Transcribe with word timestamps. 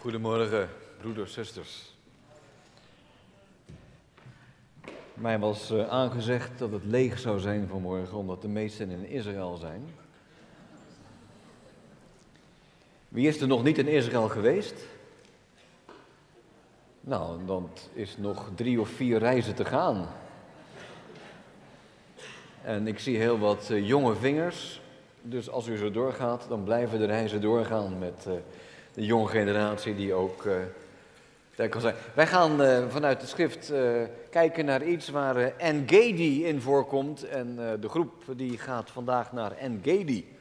Goedemorgen, 0.00 0.68
broeders, 1.00 1.32
zusters. 1.32 1.94
Mij 5.14 5.38
was 5.38 5.70
uh, 5.70 5.88
aangezegd 5.88 6.58
dat 6.58 6.72
het 6.72 6.84
leeg 6.84 7.18
zou 7.18 7.38
zijn 7.38 7.68
vanmorgen, 7.68 8.18
omdat 8.18 8.42
de 8.42 8.48
meesten 8.48 8.90
in 8.90 9.08
Israël 9.08 9.56
zijn. 9.56 9.88
Wie 13.08 13.28
is 13.28 13.40
er 13.40 13.46
nog 13.46 13.62
niet 13.62 13.78
in 13.78 13.88
Israël 13.88 14.28
geweest? 14.28 14.86
Nou, 17.00 17.46
dan 17.46 17.70
is 17.92 18.16
nog 18.16 18.50
drie 18.54 18.80
of 18.80 18.88
vier 18.88 19.18
reizen 19.18 19.54
te 19.54 19.64
gaan. 19.64 20.08
En 22.62 22.86
ik 22.86 22.98
zie 22.98 23.16
heel 23.16 23.38
wat 23.38 23.68
uh, 23.70 23.86
jonge 23.86 24.14
vingers. 24.14 24.80
Dus 25.22 25.50
als 25.50 25.66
u 25.66 25.76
zo 25.76 25.90
doorgaat, 25.90 26.46
dan 26.48 26.64
blijven 26.64 26.98
de 26.98 27.06
reizen 27.06 27.40
doorgaan 27.40 27.98
met 27.98 28.24
uh, 28.28 28.34
de 28.98 29.04
jonge 29.04 29.28
generatie 29.28 29.94
die 29.94 30.14
ook 30.14 30.44
uh, 30.44 30.52
daar 31.54 31.68
kan 31.68 31.80
zijn. 31.80 31.94
Wij 32.14 32.26
gaan 32.26 32.60
vanuit 32.90 33.20
de 33.20 33.26
schrift 33.26 33.72
kijken 34.30 34.64
naar 34.64 34.84
iets 34.84 35.08
waar 35.08 35.36
Engedi 35.56 36.46
in 36.46 36.60
voorkomt. 36.60 37.28
En 37.28 37.56
de 37.80 37.88
groep 37.88 38.12
die 38.36 38.58
gaat 38.58 38.90
vandaag 38.90 39.32
naar 39.32 39.52
Engedi. 39.52 40.36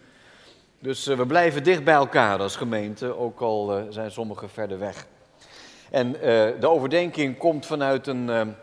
Dus 0.80 1.06
we 1.06 1.26
blijven 1.26 1.64
dicht 1.64 1.84
bij 1.84 1.94
elkaar 1.94 2.40
als 2.40 2.56
gemeente, 2.56 3.18
ook 3.18 3.40
al 3.40 3.88
zijn 3.90 4.12
sommigen 4.12 4.50
verder 4.50 4.80
weg. 4.80 5.08
En 5.92 6.12
de 6.60 6.68
overdenking 6.68 7.38
komt 7.38 7.66
vanuit 7.66 8.08
een 8.08 8.56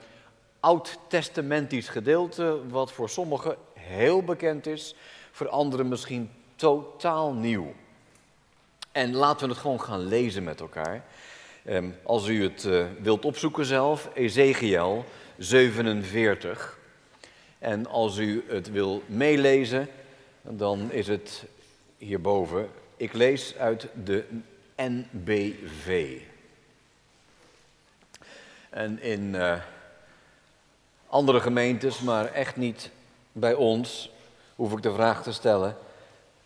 oud-testamentisch 0.60 1.88
gedeelte, 1.88 2.58
wat 2.68 2.92
voor 2.92 3.08
sommigen 3.08 3.56
heel 3.72 4.22
bekend 4.22 4.66
is, 4.66 4.94
voor 5.30 5.48
anderen 5.48 5.88
misschien 5.88 6.30
totaal 6.56 7.32
nieuw. 7.32 7.72
En 8.94 9.14
laten 9.14 9.46
we 9.46 9.52
het 9.52 9.62
gewoon 9.62 9.80
gaan 9.80 10.06
lezen 10.06 10.44
met 10.44 10.60
elkaar. 10.60 11.04
Ehm, 11.64 11.90
als 12.02 12.26
u 12.26 12.42
het 12.42 12.64
uh, 12.64 12.84
wilt 13.00 13.24
opzoeken 13.24 13.64
zelf, 13.64 14.08
Ezekiel 14.14 15.04
47. 15.38 16.78
En 17.58 17.86
als 17.86 18.16
u 18.16 18.44
het 18.48 18.70
wil 18.70 19.02
meelezen, 19.06 19.88
dan 20.42 20.92
is 20.92 21.06
het 21.06 21.44
hierboven. 21.98 22.68
Ik 22.96 23.12
lees 23.12 23.56
uit 23.56 23.86
de 24.04 24.24
NBV. 24.76 26.18
En 28.70 29.02
in 29.02 29.34
uh, 29.34 29.54
andere 31.06 31.40
gemeentes, 31.40 32.00
maar 32.00 32.32
echt 32.32 32.56
niet 32.56 32.90
bij 33.32 33.54
ons, 33.54 34.10
hoef 34.56 34.72
ik 34.72 34.82
de 34.82 34.92
vraag 34.92 35.22
te 35.22 35.32
stellen 35.32 35.76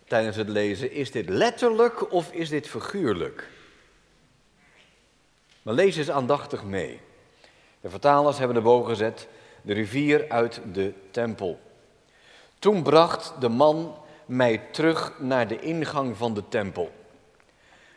tijdens 0.09 0.35
het 0.35 0.49
lezen: 0.49 0.91
is 0.91 1.11
dit 1.11 1.29
letterlijk 1.29 2.11
of 2.13 2.31
is 2.31 2.49
dit 2.49 2.67
figuurlijk? 2.67 3.49
Maar 5.61 5.73
lees 5.73 5.95
eens 5.97 6.11
aandachtig 6.11 6.63
mee. 6.63 6.99
De 7.81 7.89
vertalers 7.89 8.37
hebben 8.37 8.57
erboven 8.57 8.89
gezet: 8.89 9.27
de 9.61 9.73
rivier 9.73 10.29
uit 10.29 10.61
de 10.73 10.93
tempel. 11.11 11.59
Toen 12.59 12.83
bracht 12.83 13.33
de 13.39 13.49
man 13.49 13.95
mij 14.25 14.57
terug 14.71 15.13
naar 15.19 15.47
de 15.47 15.59
ingang 15.59 16.17
van 16.17 16.33
de 16.33 16.43
tempel. 16.49 16.91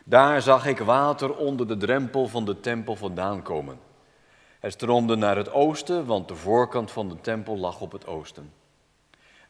Daar 0.04 0.42
zag 0.42 0.66
ik 0.66 0.78
water 0.78 1.36
onder 1.36 1.68
de 1.68 1.76
drempel 1.76 2.28
van 2.28 2.44
de 2.44 2.60
tempel 2.60 2.96
vandaan 2.96 3.42
komen. 3.42 3.80
Het 4.60 4.72
stroomde 4.72 5.16
naar 5.16 5.36
het 5.36 5.52
oosten, 5.52 6.06
want 6.06 6.28
de 6.28 6.34
voorkant 6.34 6.90
van 6.90 7.08
de 7.08 7.20
tempel 7.20 7.56
lag 7.56 7.80
op 7.80 7.92
het 7.92 8.06
oosten. 8.06 8.52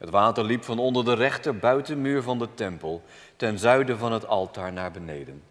Het 0.03 0.11
water 0.11 0.45
liep 0.45 0.64
van 0.64 0.78
onder 0.78 1.05
de 1.05 1.14
rechter 1.14 1.56
buitenmuur 1.56 2.22
van 2.22 2.39
de 2.39 2.48
tempel, 2.55 3.03
ten 3.36 3.58
zuiden 3.58 3.98
van 3.98 4.12
het 4.12 4.27
altaar 4.27 4.72
naar 4.72 4.91
beneden. 4.91 5.42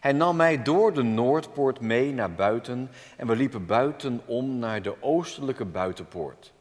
Hij 0.00 0.12
nam 0.12 0.36
mij 0.36 0.62
door 0.62 0.92
de 0.92 1.02
Noordpoort 1.02 1.80
mee 1.80 2.12
naar 2.12 2.32
buiten 2.32 2.90
en 3.16 3.26
we 3.26 3.36
liepen 3.36 3.66
buitenom 3.66 4.58
naar 4.58 4.82
de 4.82 5.02
oostelijke 5.02 5.64
buitenpoort. 5.64 6.52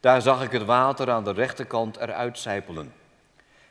Daar 0.00 0.22
zag 0.22 0.42
ik 0.42 0.50
het 0.50 0.64
water 0.64 1.10
aan 1.10 1.24
de 1.24 1.32
rechterkant 1.32 1.96
eruit 1.96 2.38
zijpelen. 2.38 2.92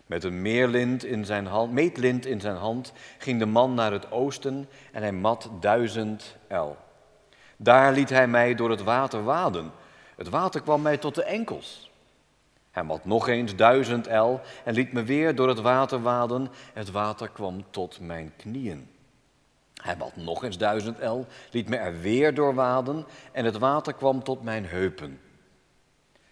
Met 0.06 0.24
een 0.24 0.42
meerlint 0.42 1.04
in 1.04 1.26
zijn 1.26 1.46
hand, 1.46 1.72
meetlint 1.72 2.26
in 2.26 2.42
zijn 2.42 2.56
hand 2.56 2.94
ging 3.18 3.40
de 3.40 3.46
man 3.46 3.74
naar 3.74 3.92
het 3.92 4.12
oosten 4.12 4.70
en 4.92 5.02
hij 5.02 5.14
mat 5.14 5.50
duizend 5.60 6.36
el. 6.48 6.78
Daar 7.58 7.94
liet 7.94 8.10
hij 8.10 8.28
mij 8.28 8.56
door 8.56 8.70
het 8.70 8.84
water 8.84 9.24
waden. 9.24 9.72
Het 10.16 10.30
water 10.30 10.62
kwam 10.62 10.82
mij 10.82 10.98
tot 10.98 11.16
de 11.16 11.24
enkels. 11.24 11.92
Hij 12.74 12.84
mat 12.84 13.06
nog 13.06 13.28
eens 13.28 13.56
duizend 13.56 14.08
el 14.08 14.42
en 14.64 14.74
liet 14.74 14.94
me 14.94 15.04
weer 15.04 15.36
door 15.36 15.48
het 15.48 15.62
water 15.62 16.02
waden. 16.02 16.50
Het 16.74 16.92
water 16.92 17.30
kwam 17.30 17.64
tot 17.70 18.00
mijn 18.00 18.34
knieën. 18.38 18.90
Hij 19.74 19.96
mat 19.96 20.16
nog 20.16 20.44
eens 20.44 20.58
duizend 20.58 21.00
el, 21.00 21.26
liet 21.52 21.70
me 21.70 21.76
er 21.76 22.00
weer 22.00 22.34
door 22.34 22.54
waden 22.54 23.06
en 23.32 23.46
het 23.46 23.58
water 23.58 23.94
kwam 23.94 24.24
tot 24.24 24.44
mijn 24.44 24.66
heupen. 24.66 25.20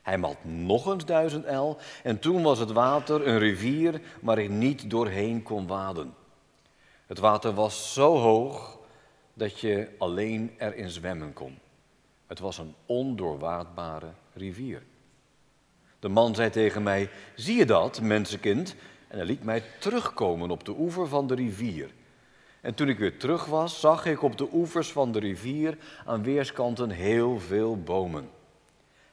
Hij 0.02 0.18
mat 0.18 0.38
nog 0.44 0.86
eens 0.86 1.06
duizend 1.06 1.46
el 1.46 1.78
en 2.04 2.20
toen 2.20 2.44
was 2.44 2.60
het 2.60 2.72
water 2.72 3.28
een 3.28 3.40
rivier 3.40 4.02
waar 4.22 4.38
ik 4.38 4.50
niet 4.50 4.90
doorheen 4.90 5.44
kon 5.44 5.68
waden. 5.68 6.14
Het 7.08 7.20
water 7.20 7.54
was 7.54 7.94
zo 7.94 8.18
hoog 8.18 8.80
dat 9.34 9.60
je 9.60 9.90
alleen 9.98 10.56
erin 10.58 10.90
zwemmen 10.90 11.34
kon. 11.34 11.60
Het 12.28 12.40
was 12.40 12.58
een 12.58 12.76
ondoorwaadbare 12.86 14.10
rivier. 14.34 14.84
De 16.02 16.10
man 16.10 16.36
zei 16.36 16.50
tegen 16.50 16.84
mij: 16.84 17.10
Zie 17.36 17.58
je 17.58 17.66
dat, 17.66 18.02
mensenkind? 18.02 18.76
En 19.08 19.18
hij 19.18 19.26
liet 19.26 19.44
mij 19.44 19.64
terugkomen 19.80 20.52
op 20.52 20.66
de 20.66 20.76
oever 20.78 21.08
van 21.08 21.28
de 21.28 21.36
rivier. 21.36 21.90
En 22.62 22.74
toen 22.74 22.90
ik 22.90 23.00
weer 23.00 23.18
terug 23.18 23.46
was, 23.46 23.80
zag 23.80 24.06
ik 24.06 24.22
op 24.24 24.38
de 24.38 24.48
oevers 24.54 24.92
van 24.92 25.12
de 25.12 25.20
rivier 25.20 25.78
aan 26.06 26.24
weerskanten 26.24 26.90
heel 26.90 27.40
veel 27.40 27.78
bomen. 27.78 28.30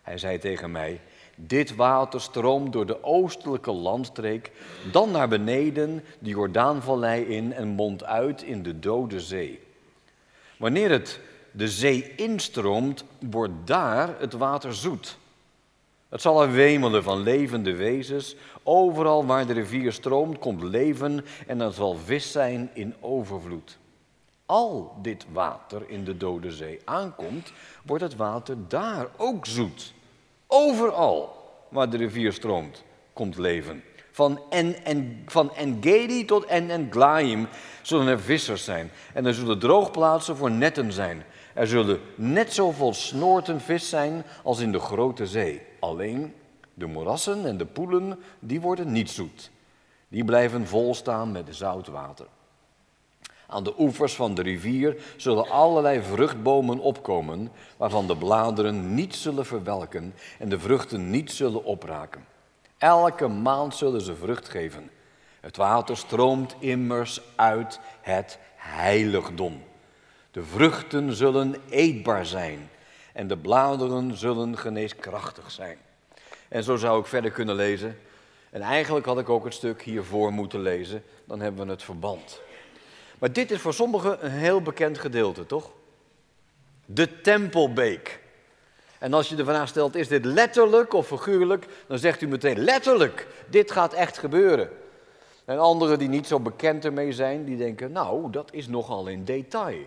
Hij 0.03 0.19
zei 0.19 0.39
tegen 0.39 0.71
mij: 0.71 1.01
Dit 1.35 1.75
water 1.77 2.21
stroomt 2.21 2.73
door 2.73 2.87
de 2.87 3.05
oostelijke 3.05 3.73
landstreek, 3.73 4.51
dan 4.93 5.11
naar 5.11 5.29
beneden 5.29 6.05
de 6.19 6.31
Jordaanvallei 6.31 7.25
in 7.25 7.53
en 7.53 7.69
mondt 7.69 8.05
uit 8.05 8.43
in 8.43 8.63
de 8.63 8.79
Dode 8.79 9.21
Zee. 9.21 9.61
Wanneer 10.57 10.91
het 10.91 11.21
de 11.51 11.69
zee 11.69 12.15
instroomt, 12.17 13.05
wordt 13.31 13.55
daar 13.65 14.21
het 14.21 14.33
water 14.33 14.75
zoet. 14.75 15.19
Het 16.09 16.23
zal 16.23 16.43
er 16.43 16.53
wemelen 16.53 17.03
van 17.03 17.23
levende 17.23 17.75
wezens. 17.75 18.37
Overal 18.63 19.27
waar 19.27 19.47
de 19.47 19.53
rivier 19.53 19.93
stroomt, 19.93 20.39
komt 20.39 20.63
leven 20.63 21.25
en 21.47 21.61
er 21.61 21.73
zal 21.73 21.97
vis 22.05 22.33
zijn 22.33 22.71
in 22.73 22.95
overvloed. 23.01 23.79
Al 24.47 24.97
dit 25.03 25.27
water 25.33 25.83
in 25.87 26.05
de 26.05 26.17
Dode 26.17 26.51
Zee 26.51 26.81
aankomt, 26.85 27.53
wordt 27.85 28.03
het 28.03 28.17
water 28.17 28.57
daar 28.69 29.07
ook 29.17 29.47
zoet. 29.47 29.93
Overal 30.47 31.37
waar 31.69 31.91
de 31.91 31.97
rivier 31.97 32.33
stroomt, 32.33 32.85
komt 33.13 33.39
leven. 33.39 33.83
Van, 34.11 34.41
en, 34.51 34.85
en, 34.85 35.23
van 35.27 35.55
Engedi 35.55 36.25
tot 36.25 36.45
En 36.45 36.71
Englaim 36.71 37.49
zullen 37.83 38.07
er 38.07 38.21
vissers 38.21 38.65
zijn. 38.65 38.91
En 39.15 39.27
er 39.27 39.35
zullen 39.35 39.59
droogplaatsen 39.59 40.37
voor 40.37 40.51
netten 40.51 40.93
zijn. 40.93 41.25
Er 41.55 41.67
zullen 41.67 42.01
net 42.15 42.53
zoveel 42.53 42.95
snoorten 42.95 43.61
vis 43.61 43.89
zijn 43.89 44.25
als 44.43 44.61
in 44.61 44.73
de 44.73 44.81
grote 44.81 45.27
zee. 45.27 45.68
Alleen 45.79 46.35
de 46.75 46.87
moerassen 46.87 47.47
en 47.47 47.57
de 47.57 47.67
poelen, 47.67 48.19
die 48.39 48.61
worden 48.61 48.93
niet 48.93 49.11
zoet. 49.11 49.51
Die 50.09 50.25
blijven 50.25 50.67
vol 50.67 50.95
staan 50.95 51.33
met 51.33 51.47
zout 51.51 51.87
water. 51.87 52.27
Aan 53.47 53.65
de 53.65 53.75
oevers 53.79 54.15
van 54.15 54.35
de 54.35 54.43
rivier 54.43 55.03
zullen 55.17 55.51
allerlei 55.51 56.03
vruchtbomen 56.03 56.79
opkomen, 56.79 57.51
waarvan 57.77 58.07
de 58.07 58.17
bladeren 58.17 58.95
niet 58.95 59.15
zullen 59.15 59.47
verwelken 59.47 60.15
en 60.39 60.49
de 60.49 60.59
vruchten 60.59 61.11
niet 61.11 61.33
zullen 61.33 61.65
opraken. 61.65 62.25
Elke 62.79 63.29
maand 63.29 63.75
zullen 63.75 64.01
ze 64.01 64.17
vrucht 64.17 64.49
geven. 64.49 64.91
Het 65.41 65.57
water 65.57 65.97
stroomt 65.97 66.57
immers 66.59 67.21
uit 67.37 67.81
het 68.01 68.39
heiligdom. 68.57 69.63
De 70.31 70.43
vruchten 70.43 71.15
zullen 71.15 71.57
eetbaar 71.69 72.27
zijn 72.27 72.69
en 73.19 73.27
de 73.27 73.37
bladeren 73.37 74.17
zullen 74.17 74.59
geneeskrachtig 74.59 75.51
zijn. 75.51 75.79
En 76.49 76.63
zo 76.63 76.77
zou 76.77 77.01
ik 77.01 77.07
verder 77.07 77.31
kunnen 77.31 77.55
lezen. 77.55 77.99
En 78.51 78.61
eigenlijk 78.61 79.07
had 79.07 79.19
ik 79.19 79.29
ook 79.29 79.45
het 79.45 79.55
stuk 79.55 79.83
hiervoor 79.83 80.33
moeten 80.33 80.61
lezen, 80.61 81.03
dan 81.25 81.41
hebben 81.41 81.65
we 81.65 81.71
het 81.71 81.83
verband. 81.83 82.41
Maar 83.19 83.33
dit 83.33 83.51
is 83.51 83.61
voor 83.61 83.75
sommigen 83.75 84.25
een 84.25 84.31
heel 84.31 84.63
bekend 84.63 84.99
gedeelte, 84.99 85.47
toch? 85.47 85.71
De 86.87 87.21
tempelbeek. 87.21 88.21
En 88.99 89.15
als 89.15 89.29
je 89.29 89.37
de 89.37 89.45
vraag 89.45 89.69
stelt, 89.69 89.95
is 89.95 90.09
dit 90.09 90.25
letterlijk 90.25 90.93
of 90.93 91.07
figuurlijk? 91.07 91.67
Dan 91.87 91.99
zegt 91.99 92.21
u 92.21 92.29
meteen 92.29 92.59
letterlijk, 92.59 93.27
dit 93.49 93.71
gaat 93.71 93.93
echt 93.93 94.19
gebeuren. 94.19 94.71
En 95.45 95.59
anderen 95.59 95.99
die 95.99 96.09
niet 96.09 96.27
zo 96.27 96.41
bekend 96.41 96.85
ermee 96.85 97.13
zijn, 97.13 97.45
die 97.45 97.57
denken, 97.57 97.93
nou, 97.93 98.31
dat 98.31 98.53
is 98.53 98.69
nogal 98.69 99.07
in 99.07 99.25
detail. 99.25 99.87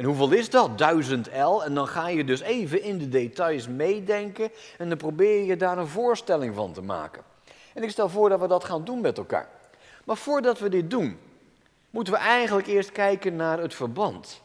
En 0.00 0.06
hoeveel 0.06 0.30
is 0.30 0.50
dat? 0.50 0.78
1000 0.78 1.26
L. 1.26 1.64
En 1.64 1.74
dan 1.74 1.88
ga 1.88 2.08
je 2.08 2.24
dus 2.24 2.40
even 2.40 2.82
in 2.82 2.98
de 2.98 3.08
details 3.08 3.68
meedenken 3.68 4.50
en 4.78 4.88
dan 4.88 4.98
probeer 4.98 5.44
je 5.44 5.56
daar 5.56 5.78
een 5.78 5.86
voorstelling 5.86 6.54
van 6.54 6.72
te 6.72 6.82
maken. 6.82 7.22
En 7.74 7.82
ik 7.82 7.90
stel 7.90 8.08
voor 8.08 8.28
dat 8.28 8.40
we 8.40 8.46
dat 8.46 8.64
gaan 8.64 8.84
doen 8.84 9.00
met 9.00 9.18
elkaar. 9.18 9.48
Maar 10.04 10.16
voordat 10.16 10.58
we 10.58 10.68
dit 10.68 10.90
doen, 10.90 11.18
moeten 11.90 12.12
we 12.12 12.18
eigenlijk 12.18 12.66
eerst 12.66 12.92
kijken 12.92 13.36
naar 13.36 13.58
het 13.58 13.74
verband. 13.74 14.42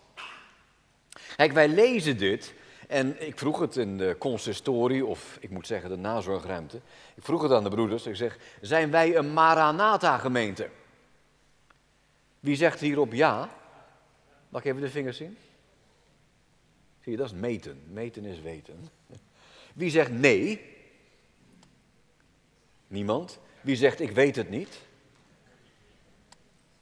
Kijk, 1.36 1.52
wij 1.52 1.68
lezen 1.68 2.18
dit 2.18 2.54
en 2.88 3.28
ik 3.28 3.40
vroeg 3.40 3.60
het 3.60 3.76
in 3.76 3.98
de 3.98 4.16
consistorie, 4.20 5.06
of 5.06 5.38
ik 5.40 5.50
moet 5.50 5.68
zeggen 5.68 5.90
de 5.90 5.98
nazorgruimte. 5.98 6.78
Ik 7.16 7.24
vroeg 7.24 7.42
het 7.42 7.52
aan 7.52 7.64
de 7.64 7.70
broeders, 7.70 8.06
ik 8.06 8.16
zeg, 8.16 8.38
zijn 8.62 8.92
wij 8.92 9.16
een 9.16 9.34
Maranatha-gemeente? 9.34 10.70
Wie 12.40 12.56
zegt 12.56 12.80
hierop 12.80 13.14
ja? 13.14 13.50
Mag 14.50 14.62
ik 14.62 14.68
even 14.68 14.82
de 14.82 14.90
vingers 14.90 15.18
zien? 15.18 15.38
Zie 17.06 17.14
je, 17.14 17.20
dat 17.20 17.32
is 17.32 17.40
meten. 17.40 17.82
Meten 17.88 18.26
is 18.26 18.42
weten. 18.42 18.90
Wie 19.74 19.90
zegt 19.90 20.12
nee? 20.12 20.62
Niemand. 22.88 23.40
Wie 23.62 23.76
zegt 23.76 24.00
ik 24.00 24.12
weet 24.12 24.36
het 24.36 24.50
niet? 24.50 24.80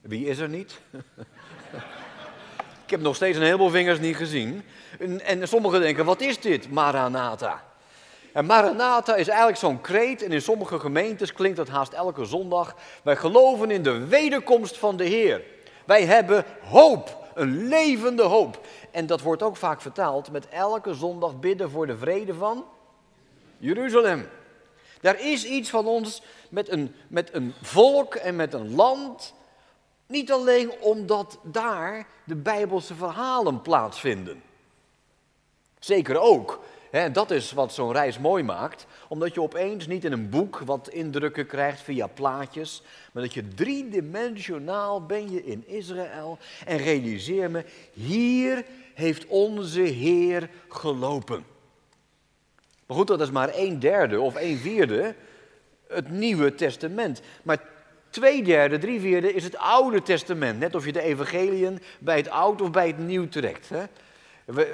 Wie 0.02 0.26
is 0.26 0.38
er 0.38 0.50
niet? 0.50 0.80
ik 2.86 2.90
heb 2.90 3.02
nog 3.02 3.16
steeds 3.16 3.38
een 3.38 3.44
heleboel 3.44 3.70
vingers 3.70 4.00
niet 4.00 4.16
gezien. 4.16 4.64
En, 5.00 5.22
en 5.22 5.48
sommigen 5.48 5.82
denken, 5.82 6.06
wat 6.06 6.22
is 6.22 6.40
dit, 6.40 6.72
Maranatha? 6.72 7.64
En 8.34 8.46
Maranatha 8.46 9.16
is 9.16 9.28
eigenlijk 9.28 9.60
zo'n 9.60 9.82
kreet 9.82 10.22
en 10.22 10.32
in 10.32 10.42
sommige 10.42 10.80
gemeentes 10.80 11.34
klinkt 11.34 11.58
dat 11.58 11.70
haast 11.70 11.94
elke 11.94 12.26
zondag. 12.26 12.76
Wij 13.04 13.16
geloven 13.16 13.72
in 13.72 13.84
de 13.84 14.08
wederkomst 14.08 14.78
van 14.78 14.98
de 14.98 15.06
Heer. 15.06 15.44
Wij 15.86 16.06
hebben 16.06 16.46
hoop, 16.62 17.23
een 17.36 17.68
levende 17.68 18.24
hoop. 18.24 18.66
En 18.92 19.06
dat 19.06 19.22
wordt 19.22 19.44
ook 19.44 19.58
vaak 19.58 19.82
vertaald 19.82 20.32
met 20.32 20.50
elke 20.50 20.94
zondag 20.94 21.40
bidden 21.40 21.70
voor 21.70 21.88
de 21.88 21.98
vrede 21.98 22.34
van 22.34 22.66
Jeruzalem. 23.58 24.28
Daar 25.02 25.20
is 25.20 25.46
iets 25.46 25.70
van 25.70 25.86
ons 25.86 26.22
met 26.50 26.70
een, 26.70 26.96
met 27.08 27.34
een 27.34 27.54
volk 27.62 28.16
en 28.16 28.36
met 28.36 28.54
een 28.54 28.76
land. 28.76 29.34
Niet 30.08 30.32
alleen 30.32 30.72
omdat 30.80 31.40
daar 31.44 32.08
de 32.24 32.36
Bijbelse 32.36 32.96
verhalen 32.96 33.62
plaatsvinden. 33.62 34.44
Zeker 35.80 36.20
ook. 36.20 36.60
Hè, 36.94 37.12
dat 37.12 37.32
is 37.32 37.52
wat 37.52 37.74
zo'n 37.74 37.92
reis 37.92 38.20
mooi 38.20 38.44
maakt. 38.44 38.86
Omdat 39.08 39.34
je 39.34 39.42
opeens 39.42 39.88
niet 39.88 40.06
in 40.06 40.12
een 40.12 40.30
boek 40.30 40.60
wat 40.60 40.90
indrukken 40.90 41.46
krijgt 41.46 41.82
via 41.82 42.08
plaatjes. 42.08 42.82
Maar 43.12 43.24
dat 43.24 43.34
je 43.34 43.48
driedimensionaal 43.48 45.06
ben 45.06 45.32
je 45.32 45.46
in 45.46 45.64
Israël. 45.68 46.38
En 46.66 46.78
realiseer 46.78 47.52
me, 47.52 47.66
hier 47.94 48.66
heeft 48.94 49.26
onze 49.26 49.82
Heer 49.82 50.50
gelopen. 50.70 51.46
Maar 52.86 52.98
goed, 52.98 53.08
dat 53.08 53.22
is 53.22 53.32
maar 53.32 53.50
een 53.54 53.80
derde 53.80 54.22
of 54.22 54.36
een 54.36 54.58
vierde 54.58 55.16
het 55.88 56.10
Nieuwe 56.10 56.56
Testament. 56.56 57.22
Maar 57.44 57.64
twee 58.10 58.44
derde, 58.44 58.78
drie 58.78 59.00
vierde 59.00 59.34
is 59.34 59.44
het 59.44 59.58
Oude 59.58 60.02
Testament. 60.02 60.60
Net 60.60 60.76
of 60.76 60.86
je 60.86 60.92
de 60.92 61.02
evangeliën 61.02 61.82
bij 62.00 62.18
het 62.18 62.30
Oud 62.30 62.62
of 62.62 62.72
bij 62.72 62.88
het 62.88 62.98
Nieuw 62.98 63.30
trekt. 63.30 63.70
Hè? 63.70 63.84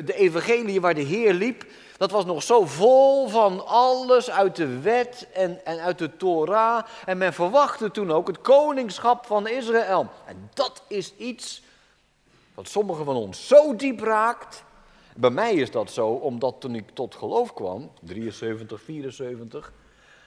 De 0.03 0.15
evangelie 0.15 0.81
waar 0.81 0.93
de 0.93 1.01
Heer 1.01 1.33
liep, 1.33 1.65
dat 1.99 2.11
was 2.11 2.25
nog 2.25 2.43
zo 2.43 2.65
vol 2.65 3.27
van 3.27 3.67
alles 3.67 4.29
uit 4.29 4.55
de 4.55 4.79
wet 4.79 5.27
en, 5.33 5.65
en 5.65 5.79
uit 5.79 5.97
de 5.97 6.17
Torah. 6.17 6.85
En 7.05 7.17
men 7.17 7.33
verwachtte 7.33 7.91
toen 7.91 8.11
ook 8.11 8.27
het 8.27 8.41
koningschap 8.41 9.25
van 9.25 9.47
Israël. 9.47 10.07
En 10.25 10.49
dat 10.53 10.83
is 10.87 11.13
iets 11.17 11.63
wat 12.53 12.67
sommigen 12.67 13.05
van 13.05 13.15
ons 13.15 13.47
zo 13.47 13.75
diep 13.75 13.99
raakt. 13.99 14.63
Bij 15.15 15.29
mij 15.29 15.53
is 15.53 15.71
dat 15.71 15.91
zo, 15.91 16.07
omdat 16.07 16.55
toen 16.59 16.75
ik 16.75 16.89
tot 16.93 17.15
geloof 17.15 17.53
kwam, 17.53 17.91
73, 18.01 18.81
74, 18.81 19.71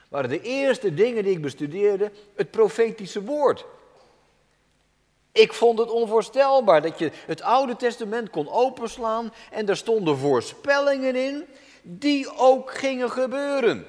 waren 0.08 0.30
de 0.30 0.40
eerste 0.40 0.94
dingen 0.94 1.24
die 1.24 1.32
ik 1.32 1.42
bestudeerde 1.42 2.12
het 2.34 2.50
profetische 2.50 3.24
woord. 3.24 3.64
Ik 5.32 5.52
vond 5.52 5.78
het 5.78 5.90
onvoorstelbaar 5.90 6.82
dat 6.82 6.98
je 6.98 7.10
het 7.26 7.42
Oude 7.42 7.76
Testament 7.76 8.30
kon 8.30 8.48
openslaan 8.48 9.32
en 9.50 9.68
er 9.68 9.76
stonden 9.76 10.18
voorspellingen 10.18 11.16
in 11.16 11.44
die 11.82 12.36
ook 12.36 12.74
gingen 12.74 13.10
gebeuren. 13.10 13.86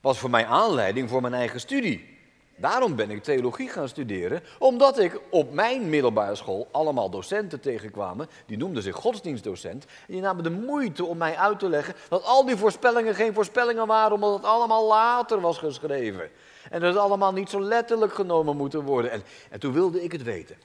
Was 0.00 0.18
voor 0.18 0.30
mij 0.30 0.46
aanleiding 0.46 1.10
voor 1.10 1.20
mijn 1.20 1.34
eigen 1.34 1.60
studie. 1.60 2.14
Daarom 2.58 2.96
ben 2.96 3.10
ik 3.10 3.22
theologie 3.22 3.68
gaan 3.68 3.88
studeren, 3.88 4.42
omdat 4.58 4.98
ik 4.98 5.20
op 5.30 5.52
mijn 5.52 5.88
middelbare 5.88 6.34
school 6.34 6.68
allemaal 6.72 7.10
docenten 7.10 7.60
tegenkwamen, 7.60 8.28
die 8.46 8.56
noemden 8.56 8.82
zich 8.82 8.96
godsdienstdocent, 8.96 9.84
en 9.84 10.12
die 10.12 10.20
namen 10.20 10.42
de 10.42 10.50
moeite 10.50 11.04
om 11.04 11.16
mij 11.16 11.36
uit 11.36 11.58
te 11.58 11.68
leggen 11.68 11.94
dat 12.08 12.24
al 12.24 12.44
die 12.44 12.56
voorspellingen 12.56 13.14
geen 13.14 13.34
voorspellingen 13.34 13.86
waren, 13.86 14.12
omdat 14.12 14.34
het 14.34 14.44
allemaal 14.44 14.86
later 14.86 15.40
was 15.40 15.58
geschreven. 15.58 16.30
En 16.70 16.80
dat 16.80 16.94
het 16.94 17.02
allemaal 17.02 17.32
niet 17.32 17.50
zo 17.50 17.62
letterlijk 17.62 18.14
genomen 18.14 18.56
moeten 18.56 18.82
worden. 18.82 19.10
En, 19.10 19.22
en 19.50 19.60
toen 19.60 19.72
wilde 19.72 20.02
ik 20.02 20.12
het 20.12 20.22
weten. 20.22 20.56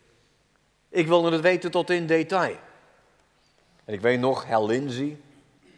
Ik 0.89 1.07
wilde 1.07 1.31
het 1.31 1.41
weten 1.41 1.71
tot 1.71 1.89
in 1.89 2.07
detail. 2.07 2.57
En 3.85 3.93
ik 3.93 4.01
weet 4.01 4.19
nog, 4.19 4.45
Hal 4.45 4.71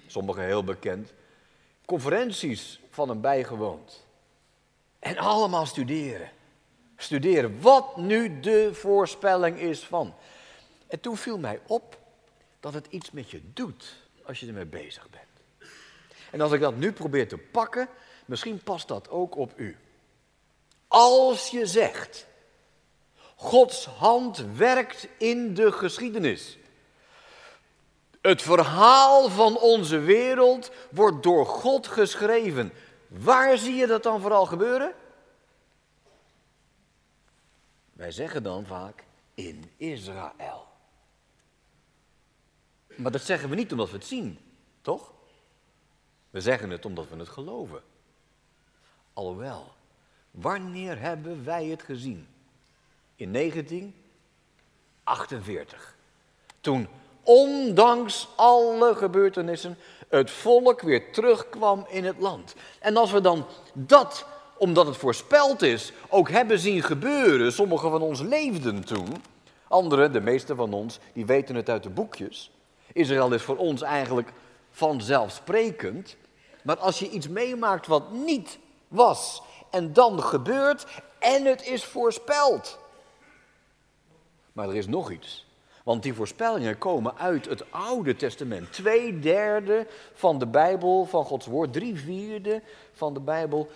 sommigen 0.07 0.43
heel 0.43 0.63
bekend, 0.63 1.13
conferenties 1.85 2.79
van 2.89 3.09
hem 3.09 3.21
bijgewoond. 3.21 4.05
En 4.99 5.17
allemaal 5.17 5.65
studeren. 5.65 6.29
Studeren 6.97 7.61
wat 7.61 7.97
nu 7.97 8.39
de 8.39 8.69
voorspelling 8.73 9.59
is 9.59 9.85
van. 9.85 10.13
En 10.87 10.99
toen 10.99 11.17
viel 11.17 11.37
mij 11.37 11.59
op 11.67 11.97
dat 12.59 12.73
het 12.73 12.87
iets 12.89 13.11
met 13.11 13.31
je 13.31 13.41
doet 13.53 13.95
als 14.25 14.39
je 14.39 14.47
ermee 14.47 14.65
bezig 14.65 15.09
bent. 15.09 15.71
En 16.31 16.41
als 16.41 16.51
ik 16.51 16.59
dat 16.59 16.75
nu 16.75 16.91
probeer 16.91 17.27
te 17.27 17.37
pakken, 17.37 17.87
misschien 18.25 18.63
past 18.63 18.87
dat 18.87 19.09
ook 19.09 19.35
op 19.35 19.51
u. 19.55 19.77
Als 20.94 21.50
je 21.50 21.66
zegt, 21.66 22.28
Gods 23.36 23.86
hand 23.86 24.38
werkt 24.38 25.07
in 25.18 25.54
de 25.54 25.72
geschiedenis. 25.72 26.57
Het 28.22 28.42
verhaal 28.42 29.30
van 29.30 29.57
onze 29.57 30.00
wereld 30.00 30.72
wordt 30.92 31.24
door 31.24 31.45
God 31.45 31.88
geschreven. 31.88 32.74
Waar 33.07 33.57
zie 33.57 33.74
je 33.74 33.88
dat 33.88 34.04
dan 34.04 34.22
vooral 34.22 34.45
gebeuren? 34.45 34.95
Wij 37.94 38.12
zeggen 38.12 38.44
dan 38.44 38.66
vaak 38.66 39.04
in 39.34 39.72
Israël. 39.78 40.68
Maar 42.95 43.12
dat 43.12 43.22
zeggen 43.22 43.50
we 43.50 43.56
niet 43.56 43.72
omdat 43.72 43.90
we 43.90 43.98
het 43.98 44.06
zien, 44.06 44.40
toch? 44.81 45.13
We 46.30 46.42
zeggen 46.42 46.69
het 46.69 46.86
omdat 46.86 47.10
we 47.10 47.16
het 47.16 47.30
geloven. 47.30 47.84
Alhoewel, 49.13 49.72
wanneer 50.33 51.00
hebben 51.00 51.45
wij 51.45 51.65
het 51.65 51.83
gezien? 51.83 52.27
In 53.15 53.33
1948. 53.33 55.95
Toen, 56.61 56.87
ondanks 57.23 58.28
alle 58.35 58.95
gebeurtenissen, 58.95 59.78
het 60.09 60.31
volk 60.31 60.81
weer 60.81 61.11
terugkwam 61.11 61.85
in 61.90 62.06
het 62.06 62.19
land. 62.19 62.56
En 62.80 62.97
als 62.97 63.11
we 63.11 63.21
dan 63.21 63.45
dat, 63.73 64.25
omdat 64.57 64.85
het 64.85 64.97
voorspeld 64.97 65.61
is, 65.61 65.92
ook 66.09 66.30
hebben 66.30 66.59
zien 66.59 66.83
gebeuren, 66.83 67.54
sommigen 67.54 67.90
van 67.90 68.02
ons 68.02 68.21
leefden 68.21 68.83
toen, 68.83 69.23
anderen, 69.68 70.11
de 70.11 70.21
meeste 70.21 70.56
van 70.56 70.73
ons, 70.73 70.99
die 71.13 71.25
weten 71.25 71.56
het 71.56 71.69
uit 71.69 71.83
de 71.83 71.90
boekjes. 71.90 72.52
Israël 72.94 73.33
is 73.33 73.42
voor 73.42 73.57
ons 73.57 73.81
eigenlijk 73.81 74.33
vanzelfsprekend. 74.71 76.16
Maar 76.63 76.78
als 76.78 76.99
je 76.99 77.09
iets 77.09 77.28
meemaakt 77.28 77.87
wat 77.87 78.11
niet 78.11 78.59
was 78.87 79.42
en 79.73 79.94
dan 79.94 80.23
gebeurt 80.23 80.85
en 81.19 81.45
het 81.45 81.65
is 81.65 81.85
voorspeld. 81.85 82.80
Maar 84.51 84.69
er 84.69 84.75
is 84.75 84.87
nog 84.87 85.11
iets. 85.11 85.45
Want 85.83 86.03
die 86.03 86.13
voorspellingen 86.13 86.77
komen 86.77 87.18
uit 87.18 87.45
het 87.45 87.71
Oude 87.71 88.15
Testament. 88.15 88.73
Twee 88.73 89.19
derde 89.19 89.87
van 90.13 90.39
de 90.39 90.47
Bijbel, 90.47 91.06
van 91.06 91.25
Gods 91.25 91.45
woord, 91.45 91.73
drie 91.73 91.95
vierde 91.95 92.61
van 92.94 93.13
de 93.13 93.19
Bijbel 93.19 93.69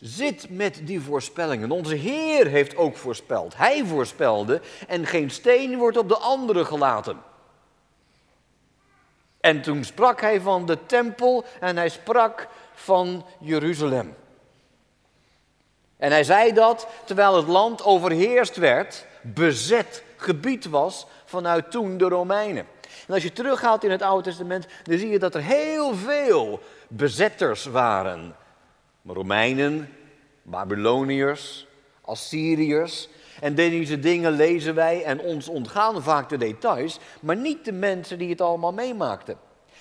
zit 0.00 0.50
met 0.50 0.80
die 0.84 1.00
voorspellingen. 1.00 1.70
Onze 1.70 1.94
Heer 1.94 2.46
heeft 2.46 2.76
ook 2.76 2.96
voorspeld. 2.96 3.56
Hij 3.56 3.84
voorspelde 3.84 4.60
en 4.88 5.06
geen 5.06 5.30
steen 5.30 5.78
wordt 5.78 5.96
op 5.96 6.08
de 6.08 6.18
andere 6.18 6.64
gelaten. 6.64 7.18
En 9.40 9.62
toen 9.62 9.84
sprak 9.84 10.20
hij 10.20 10.40
van 10.40 10.66
de 10.66 10.86
tempel 10.86 11.44
en 11.60 11.76
hij 11.76 11.88
sprak 11.88 12.48
van 12.74 13.24
Jeruzalem. 13.38 14.14
En 15.96 16.10
hij 16.10 16.24
zei 16.24 16.52
dat 16.52 16.86
terwijl 17.04 17.36
het 17.36 17.46
land 17.46 17.84
overheerst 17.84 18.56
werd, 18.56 19.06
bezet 19.22 20.02
gebied 20.16 20.68
was 20.68 21.06
vanuit 21.24 21.70
toen 21.70 21.96
de 21.96 22.08
Romeinen. 22.08 22.66
En 23.06 23.14
als 23.14 23.22
je 23.22 23.32
teruggaat 23.32 23.84
in 23.84 23.90
het 23.90 24.02
Oude 24.02 24.22
Testament, 24.22 24.66
dan 24.82 24.98
zie 24.98 25.08
je 25.08 25.18
dat 25.18 25.34
er 25.34 25.42
heel 25.42 25.94
veel 25.94 26.60
bezetters 26.88 27.64
waren. 27.64 28.36
Romeinen, 29.06 29.92
Babyloniërs, 30.42 31.66
Assyriërs. 32.00 33.08
En 33.40 33.54
deze 33.54 33.98
dingen 33.98 34.32
lezen 34.32 34.74
wij 34.74 35.04
en 35.04 35.20
ons 35.20 35.48
ontgaan 35.48 36.02
vaak 36.02 36.28
de 36.28 36.36
details, 36.36 36.98
maar 37.20 37.36
niet 37.36 37.64
de 37.64 37.72
mensen 37.72 38.18
die 38.18 38.30
het 38.30 38.40
allemaal 38.40 38.72
meemaakten. 38.72 39.38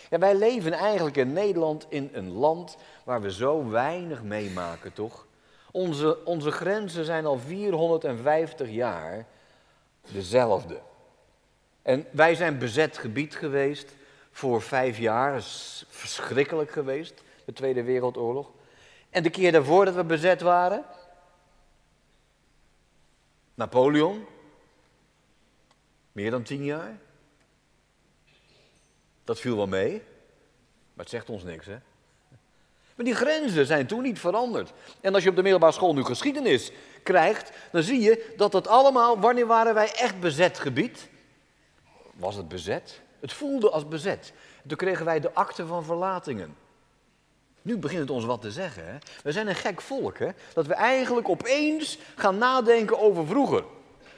Ja, 0.10 0.20
wij 0.20 0.36
leven 0.36 0.74
eigenlijk 0.74 1.18
in 1.18 1.34
Nederland 1.34 1.86
in 1.90 2.10
een 2.14 2.32
land 2.32 2.78
waar 3.04 3.22
we 3.22 3.32
zo 3.32 3.70
weinig 3.70 4.24
meemaken, 4.24 4.94
toch? 4.94 5.25
Onze, 5.76 6.26
onze 6.26 6.52
grenzen 6.52 7.06
zijn 7.06 7.26
al 7.26 7.38
450 7.38 8.70
jaar 8.70 9.26
dezelfde. 10.12 10.82
En 11.82 12.06
wij 12.12 12.36
zijn 12.36 12.58
bezet 12.58 12.98
gebied 12.98 13.36
geweest 13.36 13.96
voor 14.32 14.62
vijf 14.62 14.98
jaar. 14.98 15.32
Dat 15.32 15.42
is 15.42 15.86
verschrikkelijk 15.88 16.72
geweest, 16.72 17.24
de 17.46 17.54
Tweede 17.54 17.84
Wereldoorlog. 17.84 18.52
En 19.10 19.24
de 19.24 19.30
keer 19.30 19.52
daarvoor 19.52 19.86
dat 19.86 19.96
we 19.96 20.04
bezet 20.04 20.42
waren, 20.42 20.86
Napoleon, 23.54 24.26
meer 26.12 26.32
dan 26.32 26.44
tien 26.44 26.64
jaar. 26.64 26.98
Dat 29.24 29.40
viel 29.40 29.56
wel 29.56 29.68
mee, 29.68 29.92
maar 30.94 31.06
het 31.06 31.10
zegt 31.10 31.30
ons 31.30 31.44
niks, 31.44 31.66
hè? 31.66 31.78
Maar 32.96 33.06
die 33.06 33.16
grenzen 33.16 33.66
zijn 33.66 33.88
toen 33.88 34.02
niet 34.02 34.20
veranderd. 34.20 34.74
En 35.02 35.14
als 35.14 35.24
je 35.24 35.30
op 35.30 35.36
de 35.36 35.42
middelbare 35.42 35.74
school 35.74 35.94
nu 35.94 36.04
geschiedenis 36.04 36.72
krijgt, 37.04 37.52
dan 37.72 37.84
zie 37.84 38.02
je 38.02 38.34
dat 38.38 38.52
dat 38.52 38.68
allemaal, 38.68 39.20
wanneer 39.20 39.48
waren 39.48 39.74
wij 39.74 39.92
echt 39.94 40.20
bezet 40.20 40.60
gebied? 40.60 41.08
Was 42.14 42.36
het 42.36 42.48
bezet? 42.48 43.02
Het 43.20 43.34
voelde 43.34 43.70
als 43.70 43.88
bezet. 43.88 44.34
Toen 44.68 44.78
kregen 44.78 45.06
wij 45.06 45.20
de 45.20 45.34
akte 45.34 45.66
van 45.66 45.84
verlatingen. 45.84 46.56
Nu 47.62 47.78
begint 47.78 48.02
het 48.02 48.10
ons 48.10 48.26
wat 48.26 48.42
te 48.42 48.52
zeggen. 48.52 48.86
Hè? 48.86 48.98
We 49.24 49.32
zijn 49.32 49.48
een 49.48 49.56
gek 49.56 49.82
volk, 49.82 50.18
hè? 50.18 50.30
dat 50.54 50.68
we 50.68 50.74
eigenlijk 50.74 51.30
opeens 51.30 51.98
gaan 52.16 52.38
nadenken 52.38 53.00
over 53.00 53.28
vroeger. 53.28 53.64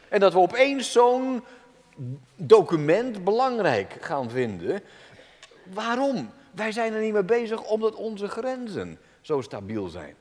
En 0.10 0.20
dat 0.20 0.34
we 0.34 0.40
opeens 0.40 0.92
zo'n 0.92 1.44
document 2.36 3.24
belangrijk 3.24 3.98
gaan 4.00 4.30
vinden. 4.30 4.82
Waarom? 5.64 6.30
Wij 6.58 6.72
zijn 6.72 6.94
er 6.94 7.02
niet 7.02 7.14
mee 7.14 7.24
bezig 7.24 7.64
omdat 7.64 7.96
onze 7.96 8.28
grenzen 8.28 9.00
zo 9.22 9.42
stabiel 9.42 9.88
zijn. 9.88 10.16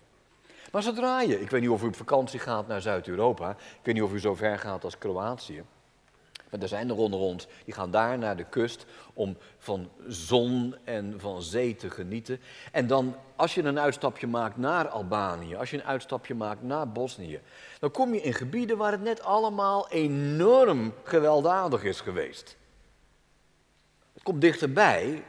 Maar 0.73 0.83
zodra 0.83 1.21
je, 1.21 1.40
ik 1.40 1.50
weet 1.50 1.61
niet 1.61 1.71
of 1.71 1.83
u 1.83 1.87
op 1.87 1.97
vakantie 1.97 2.38
gaat 2.38 2.66
naar 2.66 2.81
Zuid-Europa, 2.81 3.50
ik 3.50 3.81
weet 3.83 3.95
niet 3.95 4.02
of 4.02 4.12
u 4.12 4.21
zo 4.21 4.35
ver 4.35 4.59
gaat 4.59 4.85
als 4.85 4.99
Kroatië. 4.99 5.64
Maar 6.50 6.61
er 6.61 6.69
zijn 6.69 6.88
er 6.88 6.97
onder 6.97 7.21
ons, 7.21 7.47
die 7.64 7.75
gaan 7.75 7.90
daar 7.90 8.19
naar 8.19 8.37
de 8.37 8.45
kust 8.45 8.87
om 9.14 9.37
van 9.59 9.90
zon 10.09 10.75
en 10.85 11.14
van 11.21 11.43
zee 11.43 11.76
te 11.76 11.90
genieten. 11.90 12.40
En 12.73 12.87
dan, 12.87 13.16
als 13.37 13.55
je 13.55 13.62
een 13.62 13.78
uitstapje 13.78 14.26
maakt 14.26 14.57
naar 14.57 14.88
Albanië, 14.88 15.57
als 15.57 15.71
je 15.71 15.76
een 15.76 15.85
uitstapje 15.85 16.35
maakt 16.35 16.62
naar 16.62 16.88
Bosnië, 16.88 17.40
dan 17.78 17.90
kom 17.90 18.14
je 18.14 18.21
in 18.21 18.35
gebieden 18.35 18.76
waar 18.76 18.93
het 18.93 19.02
net 19.02 19.23
allemaal 19.23 19.88
enorm 19.88 20.93
gewelddadig 21.02 21.85
is 21.85 22.00
geweest. 22.00 22.57
Het 24.12 24.23
komt 24.23 24.40
dichterbij, 24.40 25.25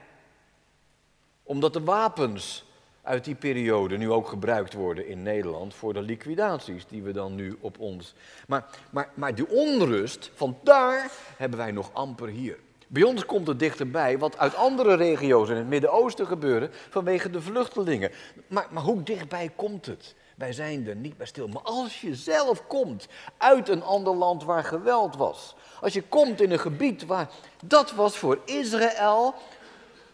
omdat 1.47 1.73
de 1.73 1.83
wapens 1.83 2.65
uit 3.01 3.23
die 3.23 3.35
periode 3.35 3.97
nu 3.97 4.11
ook 4.11 4.27
gebruikt 4.27 4.73
worden 4.73 5.07
in 5.07 5.23
Nederland 5.23 5.73
voor 5.73 5.93
de 5.93 6.01
liquidaties 6.01 6.87
die 6.87 7.03
we 7.03 7.11
dan 7.11 7.35
nu 7.35 7.57
op 7.59 7.79
ons. 7.79 8.13
Maar, 8.47 8.65
maar, 8.89 9.09
maar 9.13 9.35
die 9.35 9.49
onrust, 9.49 10.31
van 10.33 10.57
daar 10.63 11.11
hebben 11.37 11.59
wij 11.59 11.71
nog 11.71 11.89
amper 11.93 12.27
hier. 12.27 12.57
Bij 12.87 13.03
ons 13.03 13.25
komt 13.25 13.47
het 13.47 13.59
dichterbij 13.59 14.17
wat 14.17 14.37
uit 14.37 14.55
andere 14.55 14.95
regio's 14.95 15.49
in 15.49 15.55
het 15.55 15.67
Midden-Oosten 15.67 16.27
gebeuren 16.27 16.69
vanwege 16.89 17.29
de 17.29 17.41
vluchtelingen. 17.41 18.11
Maar, 18.47 18.67
maar 18.69 18.83
hoe 18.83 19.03
dichtbij 19.03 19.51
komt 19.55 19.85
het? 19.85 20.15
Wij 20.35 20.53
zijn 20.53 20.87
er 20.87 20.95
niet 20.95 21.17
bij 21.17 21.25
stil. 21.25 21.47
Maar 21.47 21.61
als 21.61 22.01
je 22.01 22.15
zelf 22.15 22.67
komt 22.67 23.07
uit 23.37 23.69
een 23.69 23.83
ander 23.83 24.15
land 24.15 24.43
waar 24.43 24.63
geweld 24.63 25.15
was. 25.15 25.55
Als 25.81 25.93
je 25.93 26.01
komt 26.01 26.41
in 26.41 26.51
een 26.51 26.59
gebied 26.59 27.05
waar. 27.05 27.29
Dat 27.65 27.91
was 27.91 28.17
voor 28.17 28.39
Israël 28.45 29.35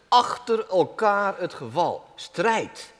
achter 0.08 0.66
elkaar 0.68 1.38
het 1.38 1.54
geval. 1.54 2.04
Strijd. 2.14 2.92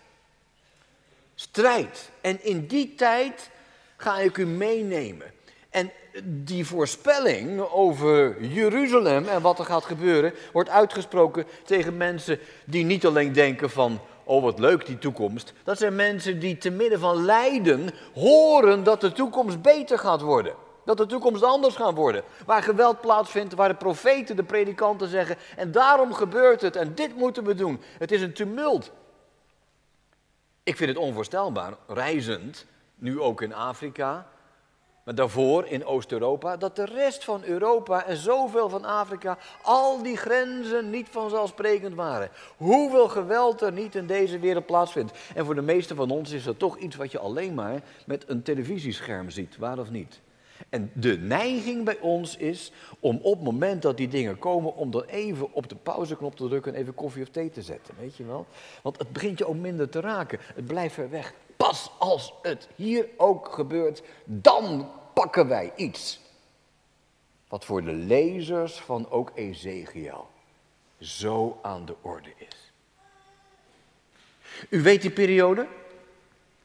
Strijd. 1.34 2.10
En 2.20 2.44
in 2.44 2.66
die 2.66 2.94
tijd 2.94 3.50
ga 3.96 4.18
ik 4.18 4.36
u 4.36 4.46
meenemen. 4.46 5.32
En 5.70 5.90
die 6.24 6.66
voorspelling 6.66 7.60
over 7.60 8.44
Jeruzalem 8.44 9.28
en 9.28 9.42
wat 9.42 9.58
er 9.58 9.64
gaat 9.64 9.84
gebeuren, 9.84 10.34
wordt 10.52 10.68
uitgesproken 10.68 11.46
tegen 11.64 11.96
mensen 11.96 12.38
die 12.64 12.84
niet 12.84 13.06
alleen 13.06 13.32
denken 13.32 13.70
van, 13.70 14.00
oh 14.24 14.42
wat 14.42 14.58
leuk 14.58 14.86
die 14.86 14.98
toekomst. 14.98 15.52
Dat 15.64 15.78
zijn 15.78 15.94
mensen 15.94 16.38
die 16.38 16.58
te 16.58 16.70
midden 16.70 17.00
van 17.00 17.24
lijden 17.24 17.90
horen 18.14 18.84
dat 18.84 19.00
de 19.00 19.12
toekomst 19.12 19.62
beter 19.62 19.98
gaat 19.98 20.20
worden. 20.20 20.54
Dat 20.84 20.96
de 20.96 21.06
toekomst 21.06 21.42
anders 21.42 21.76
gaat 21.76 21.94
worden. 21.94 22.22
Waar 22.46 22.62
geweld 22.62 23.00
plaatsvindt, 23.00 23.54
waar 23.54 23.68
de 23.68 23.74
profeten, 23.74 24.36
de 24.36 24.44
predikanten 24.44 25.08
zeggen. 25.08 25.36
En 25.56 25.72
daarom 25.72 26.12
gebeurt 26.12 26.60
het 26.60 26.76
en 26.76 26.94
dit 26.94 27.16
moeten 27.16 27.44
we 27.44 27.54
doen. 27.54 27.80
Het 27.98 28.12
is 28.12 28.22
een 28.22 28.32
tumult. 28.32 28.90
Ik 30.62 30.76
vind 30.76 30.90
het 30.90 30.98
onvoorstelbaar, 30.98 31.74
reizend, 31.86 32.66
nu 32.94 33.20
ook 33.20 33.42
in 33.42 33.54
Afrika, 33.54 34.26
maar 35.04 35.14
daarvoor 35.14 35.66
in 35.66 35.84
Oost-Europa, 35.84 36.56
dat 36.56 36.76
de 36.76 36.84
rest 36.84 37.24
van 37.24 37.44
Europa 37.44 38.04
en 38.04 38.16
zoveel 38.16 38.68
van 38.68 38.84
Afrika 38.84 39.38
al 39.62 40.02
die 40.02 40.16
grenzen 40.16 40.90
niet 40.90 41.08
vanzelfsprekend 41.10 41.94
waren. 41.94 42.30
Hoeveel 42.56 43.08
geweld 43.08 43.60
er 43.60 43.72
niet 43.72 43.94
in 43.94 44.06
deze 44.06 44.38
wereld 44.38 44.66
plaatsvindt. 44.66 45.12
En 45.34 45.44
voor 45.44 45.54
de 45.54 45.62
meeste 45.62 45.94
van 45.94 46.10
ons 46.10 46.30
is 46.30 46.44
dat 46.44 46.58
toch 46.58 46.78
iets 46.78 46.96
wat 46.96 47.12
je 47.12 47.18
alleen 47.18 47.54
maar 47.54 47.82
met 48.06 48.28
een 48.28 48.42
televisiescherm 48.42 49.30
ziet, 49.30 49.56
waar 49.56 49.78
of 49.78 49.90
niet. 49.90 50.20
En 50.68 50.90
de 50.94 51.18
neiging 51.18 51.84
bij 51.84 51.98
ons 51.98 52.36
is 52.36 52.72
om 53.00 53.18
op 53.22 53.34
het 53.34 53.44
moment 53.44 53.82
dat 53.82 53.96
die 53.96 54.08
dingen 54.08 54.38
komen, 54.38 54.76
om 54.76 54.90
dan 54.90 55.04
even 55.04 55.52
op 55.52 55.68
de 55.68 55.76
pauzeknop 55.76 56.36
te 56.36 56.48
drukken 56.48 56.74
en 56.74 56.80
even 56.80 56.94
koffie 56.94 57.22
of 57.22 57.28
thee 57.28 57.50
te 57.50 57.62
zetten, 57.62 57.94
weet 57.98 58.16
je 58.16 58.24
wel? 58.24 58.46
Want 58.82 58.98
het 58.98 59.12
begint 59.12 59.38
je 59.38 59.46
ook 59.46 59.56
minder 59.56 59.88
te 59.88 60.00
raken. 60.00 60.38
Het 60.54 60.66
blijft 60.66 60.94
ver 60.94 61.10
weg. 61.10 61.34
Pas 61.56 61.90
als 61.98 62.34
het 62.42 62.68
hier 62.74 63.08
ook 63.16 63.48
gebeurt, 63.52 64.02
dan 64.24 64.90
pakken 65.12 65.48
wij 65.48 65.72
iets. 65.76 66.20
Wat 67.48 67.64
voor 67.64 67.84
de 67.84 67.92
lezers 67.92 68.80
van 68.80 69.10
ook 69.10 69.32
Ezekiel 69.34 70.28
zo 70.98 71.58
aan 71.62 71.84
de 71.84 71.94
orde 72.00 72.32
is. 72.36 72.72
U 74.70 74.82
weet 74.82 75.02
die 75.02 75.10
periode 75.10 75.66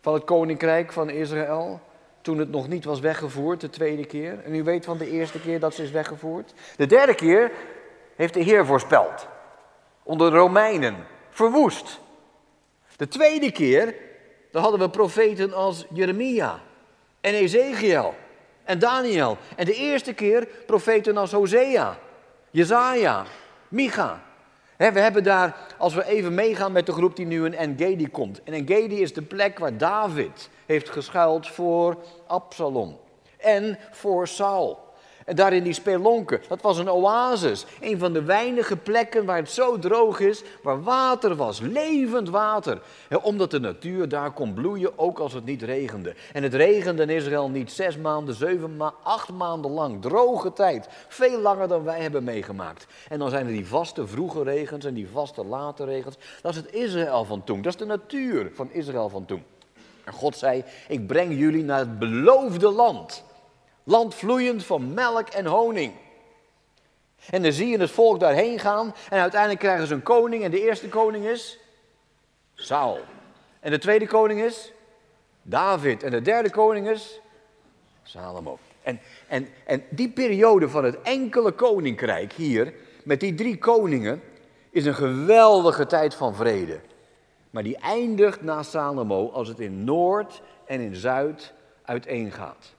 van 0.01 0.13
het 0.13 0.23
koninkrijk 0.23 0.91
van 0.93 1.09
Israël? 1.09 1.81
Toen 2.21 2.37
het 2.37 2.51
nog 2.51 2.67
niet 2.67 2.85
was 2.85 2.99
weggevoerd, 2.99 3.61
de 3.61 3.69
tweede 3.69 4.05
keer. 4.05 4.43
En 4.43 4.55
u 4.55 4.63
weet 4.63 4.85
van 4.85 4.97
de 4.97 5.09
eerste 5.09 5.39
keer 5.39 5.59
dat 5.59 5.73
ze 5.73 5.83
is 5.83 5.91
weggevoerd. 5.91 6.53
De 6.75 6.85
derde 6.85 7.15
keer 7.15 7.51
heeft 8.15 8.33
de 8.33 8.43
Heer 8.43 8.65
voorspeld. 8.65 9.27
Onder 10.03 10.31
de 10.31 10.37
Romeinen. 10.37 10.95
Verwoest. 11.29 11.99
De 12.95 13.07
tweede 13.07 13.51
keer, 13.51 13.95
dan 14.51 14.61
hadden 14.61 14.79
we 14.79 14.89
profeten 14.89 15.53
als 15.53 15.85
Jeremia 15.93 16.59
en 17.21 17.33
Ezekiel 17.33 18.15
en 18.63 18.79
Daniel. 18.79 19.37
En 19.55 19.65
de 19.65 19.73
eerste 19.73 20.13
keer 20.13 20.47
profeten 20.65 21.17
als 21.17 21.31
Hosea, 21.31 21.97
Jezaja, 22.51 23.25
Micha. 23.67 24.28
We 24.87 24.99
hebben 24.99 25.23
daar, 25.23 25.55
als 25.77 25.93
we 25.93 26.05
even 26.05 26.33
meegaan 26.33 26.71
met 26.71 26.85
de 26.85 26.91
groep 26.91 27.15
die 27.15 27.25
nu 27.25 27.45
in 27.45 27.55
Engedi 27.55 28.09
komt. 28.09 28.43
En 28.43 28.53
Engedi 28.53 29.01
is 29.01 29.13
de 29.13 29.21
plek 29.21 29.59
waar 29.59 29.77
David 29.77 30.49
heeft 30.65 30.89
geschuild 30.89 31.47
voor 31.47 31.97
Absalom 32.27 32.97
en 33.37 33.79
voor 33.91 34.27
Saul. 34.27 34.88
Daar 35.35 35.53
in 35.53 35.63
die 35.63 35.73
spelonken, 35.73 36.41
dat 36.47 36.61
was 36.61 36.77
een 36.77 36.89
oasis. 36.89 37.65
Een 37.81 37.99
van 37.99 38.13
de 38.13 38.23
weinige 38.23 38.75
plekken 38.75 39.25
waar 39.25 39.37
het 39.37 39.49
zo 39.49 39.79
droog 39.79 40.19
is, 40.19 40.43
waar 40.63 40.83
water 40.83 41.35
was, 41.35 41.59
levend 41.59 42.29
water. 42.29 42.81
omdat 43.21 43.51
de 43.51 43.59
natuur 43.59 44.09
daar 44.09 44.31
kon 44.31 44.53
bloeien, 44.53 44.99
ook 44.99 45.19
als 45.19 45.33
het 45.33 45.45
niet 45.45 45.61
regende. 45.61 46.15
En 46.33 46.43
het 46.43 46.53
regende 46.53 47.01
in 47.01 47.09
Israël 47.09 47.49
niet 47.49 47.71
zes 47.71 47.97
maanden, 47.97 48.35
zeven 48.35 48.77
maanden, 48.77 48.99
acht 49.03 49.29
maanden 49.29 49.71
lang. 49.71 50.01
Droge 50.01 50.53
tijd. 50.53 50.87
Veel 51.07 51.39
langer 51.39 51.67
dan 51.67 51.83
wij 51.83 52.01
hebben 52.01 52.23
meegemaakt. 52.23 52.87
En 53.09 53.19
dan 53.19 53.29
zijn 53.29 53.45
er 53.45 53.51
die 53.51 53.67
vaste 53.67 54.07
vroege 54.07 54.43
regens 54.43 54.85
en 54.85 54.93
die 54.93 55.09
vaste 55.13 55.45
late 55.45 55.85
regens. 55.85 56.17
Dat 56.41 56.51
is 56.51 56.57
het 56.57 56.73
Israël 56.73 57.25
van 57.25 57.43
toen. 57.43 57.61
Dat 57.61 57.73
is 57.73 57.79
de 57.79 57.85
natuur 57.85 58.51
van 58.53 58.71
Israël 58.71 59.09
van 59.09 59.25
toen. 59.25 59.43
En 60.03 60.13
God 60.13 60.37
zei, 60.37 60.63
ik 60.87 61.07
breng 61.07 61.39
jullie 61.39 61.63
naar 61.63 61.79
het 61.79 61.99
beloofde 61.99 62.71
land. 62.71 63.23
Land 63.89 64.15
vloeiend 64.15 64.65
van 64.65 64.93
melk 64.93 65.27
en 65.27 65.45
honing. 65.45 65.93
En 67.29 67.41
dan 67.41 67.51
zie 67.51 67.67
je 67.67 67.79
het 67.79 67.91
volk 67.91 68.19
daarheen 68.19 68.59
gaan 68.59 68.95
en 69.09 69.19
uiteindelijk 69.19 69.59
krijgen 69.59 69.87
ze 69.87 69.93
een 69.93 70.03
koning. 70.03 70.43
En 70.43 70.51
de 70.51 70.61
eerste 70.61 70.89
koning 70.89 71.25
is 71.25 71.59
Saul. 72.53 72.99
En 73.59 73.71
de 73.71 73.77
tweede 73.77 74.07
koning 74.07 74.41
is 74.41 74.71
David. 75.41 76.03
En 76.03 76.11
de 76.11 76.21
derde 76.21 76.49
koning 76.49 76.89
is 76.89 77.19
Salomo. 78.03 78.59
En, 78.81 78.99
en, 79.27 79.47
en 79.65 79.83
die 79.89 80.09
periode 80.09 80.69
van 80.69 80.83
het 80.83 81.01
enkele 81.01 81.51
koninkrijk 81.51 82.33
hier, 82.33 82.73
met 83.03 83.19
die 83.19 83.35
drie 83.35 83.57
koningen, 83.57 84.21
is 84.69 84.85
een 84.85 84.95
geweldige 84.95 85.85
tijd 85.85 86.15
van 86.15 86.35
vrede. 86.35 86.79
Maar 87.49 87.63
die 87.63 87.77
eindigt 87.77 88.41
na 88.41 88.63
Salomo 88.63 89.29
als 89.29 89.47
het 89.47 89.59
in 89.59 89.83
Noord 89.83 90.41
en 90.65 90.79
in 90.79 90.95
Zuid 90.95 91.53
uiteengaat. 91.83 92.77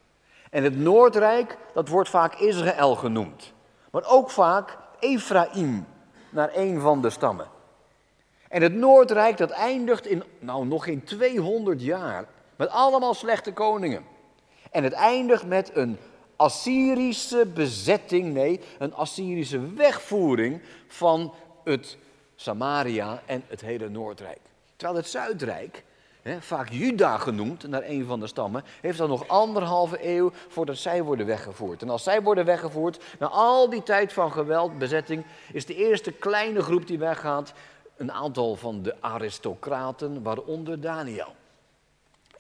En 0.50 0.62
het 0.62 0.76
Noordrijk, 0.76 1.56
dat 1.74 1.88
wordt 1.88 2.08
vaak 2.08 2.34
Israël 2.34 2.94
genoemd. 2.94 3.52
Maar 3.90 4.04
ook 4.06 4.30
vaak 4.30 4.78
Ephraim, 4.98 5.86
naar 6.30 6.50
een 6.54 6.80
van 6.80 7.02
de 7.02 7.10
stammen. 7.10 7.48
En 8.48 8.62
het 8.62 8.74
Noordrijk, 8.74 9.36
dat 9.36 9.50
eindigt 9.50 10.06
in, 10.06 10.22
nou 10.38 10.66
nog 10.66 10.84
geen 10.84 11.04
200 11.04 11.82
jaar 11.82 12.26
Met 12.56 12.68
allemaal 12.68 13.14
slechte 13.14 13.52
koningen. 13.52 14.04
En 14.70 14.84
het 14.84 14.92
eindigt 14.92 15.46
met 15.46 15.76
een 15.76 15.98
Assyrische 16.36 17.46
bezetting, 17.46 18.32
nee, 18.32 18.60
een 18.78 18.94
Assyrische 18.94 19.74
wegvoering 19.74 20.62
van 20.86 21.34
het 21.64 21.96
Samaria 22.34 23.22
en 23.26 23.44
het 23.46 23.60
hele 23.60 23.88
Noordrijk. 23.88 24.40
Terwijl 24.76 24.98
het 24.98 25.08
Zuidrijk, 25.08 25.84
hè, 26.22 26.40
vaak 26.40 26.68
Juda 26.70 27.18
genoemd, 27.18 27.68
naar 27.68 27.82
een 27.84 28.04
van 28.04 28.20
de 28.20 28.26
stammen, 28.26 28.64
heeft 28.80 28.98
dan 28.98 29.08
nog 29.08 29.28
anderhalve 29.28 30.08
eeuw 30.08 30.32
voordat 30.48 30.76
zij 30.76 31.02
worden 31.02 31.26
weggevoerd. 31.26 31.82
En 31.82 31.90
als 31.90 32.02
zij 32.02 32.22
worden 32.22 32.44
weggevoerd, 32.44 33.04
na 33.18 33.26
al 33.26 33.70
die 33.70 33.82
tijd 33.82 34.12
van 34.12 34.32
geweld, 34.32 34.78
bezetting, 34.78 35.24
is 35.52 35.66
de 35.66 35.74
eerste 35.74 36.12
kleine 36.12 36.62
groep 36.62 36.86
die 36.86 36.98
weggaat 36.98 37.52
een 37.96 38.12
aantal 38.12 38.56
van 38.56 38.82
de 38.82 38.94
aristocraten, 39.00 40.22
waaronder 40.22 40.80
Daniel. 40.80 41.34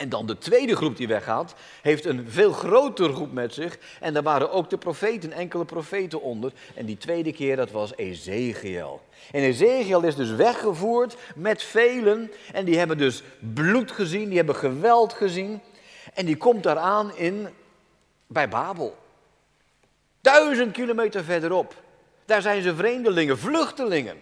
En 0.00 0.08
dan 0.08 0.26
de 0.26 0.38
tweede 0.38 0.76
groep 0.76 0.96
die 0.96 1.08
weggaat, 1.08 1.54
heeft 1.82 2.04
een 2.04 2.30
veel 2.30 2.52
grotere 2.52 3.12
groep 3.12 3.32
met 3.32 3.54
zich. 3.54 3.78
En 4.00 4.12
daar 4.14 4.22
waren 4.22 4.50
ook 4.50 4.70
de 4.70 4.78
profeten, 4.78 5.32
enkele 5.32 5.64
profeten 5.64 6.22
onder. 6.22 6.52
En 6.74 6.86
die 6.86 6.96
tweede 6.96 7.32
keer, 7.32 7.56
dat 7.56 7.70
was 7.70 7.96
Ezekiel. 7.96 9.00
En 9.30 9.42
Ezekiel 9.42 10.02
is 10.02 10.14
dus 10.16 10.30
weggevoerd 10.30 11.16
met 11.34 11.62
velen. 11.62 12.30
En 12.52 12.64
die 12.64 12.78
hebben 12.78 12.98
dus 12.98 13.22
bloed 13.54 13.90
gezien, 13.92 14.28
die 14.28 14.36
hebben 14.36 14.56
geweld 14.56 15.12
gezien. 15.12 15.60
En 16.14 16.26
die 16.26 16.36
komt 16.36 16.62
daaraan 16.62 17.16
in, 17.16 17.48
bij 18.26 18.48
Babel. 18.48 18.96
Duizend 20.20 20.72
kilometer 20.72 21.24
verderop. 21.24 21.74
Daar 22.24 22.42
zijn 22.42 22.62
ze 22.62 22.74
vreemdelingen, 22.74 23.38
vluchtelingen. 23.38 24.16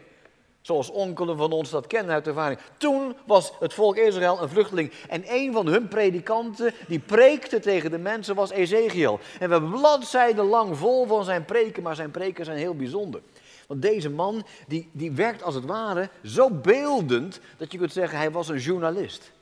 Zoals 0.68 0.90
onkelen 0.90 1.36
van 1.36 1.52
ons 1.52 1.70
dat 1.70 1.86
kennen 1.86 2.14
uit 2.14 2.26
ervaring. 2.26 2.60
Toen 2.76 3.16
was 3.26 3.52
het 3.60 3.74
volk 3.74 3.96
Israël 3.96 4.42
een 4.42 4.48
vluchteling. 4.48 4.92
En 5.08 5.22
een 5.26 5.52
van 5.52 5.66
hun 5.66 5.88
predikanten 5.88 6.74
die 6.88 6.98
preekte 6.98 7.60
tegen 7.60 7.90
de 7.90 7.98
mensen 7.98 8.34
was 8.34 8.50
Ezekiel. 8.50 9.20
En 9.38 9.46
we 9.48 9.54
hebben 9.54 9.70
bladzijden 9.70 10.44
lang 10.44 10.76
vol 10.76 11.06
van 11.06 11.24
zijn 11.24 11.44
preken, 11.44 11.82
maar 11.82 11.94
zijn 11.94 12.10
preken 12.10 12.44
zijn 12.44 12.58
heel 12.58 12.74
bijzonder. 12.74 13.20
Want 13.66 13.82
deze 13.82 14.10
man 14.10 14.46
die, 14.66 14.88
die 14.92 15.12
werkt 15.12 15.42
als 15.42 15.54
het 15.54 15.64
ware 15.64 16.08
zo 16.24 16.50
beeldend 16.50 17.40
dat 17.56 17.72
je 17.72 17.78
kunt 17.78 17.92
zeggen 17.92 18.18
hij 18.18 18.30
was 18.30 18.48
een 18.48 18.58
journalist. 18.58 19.32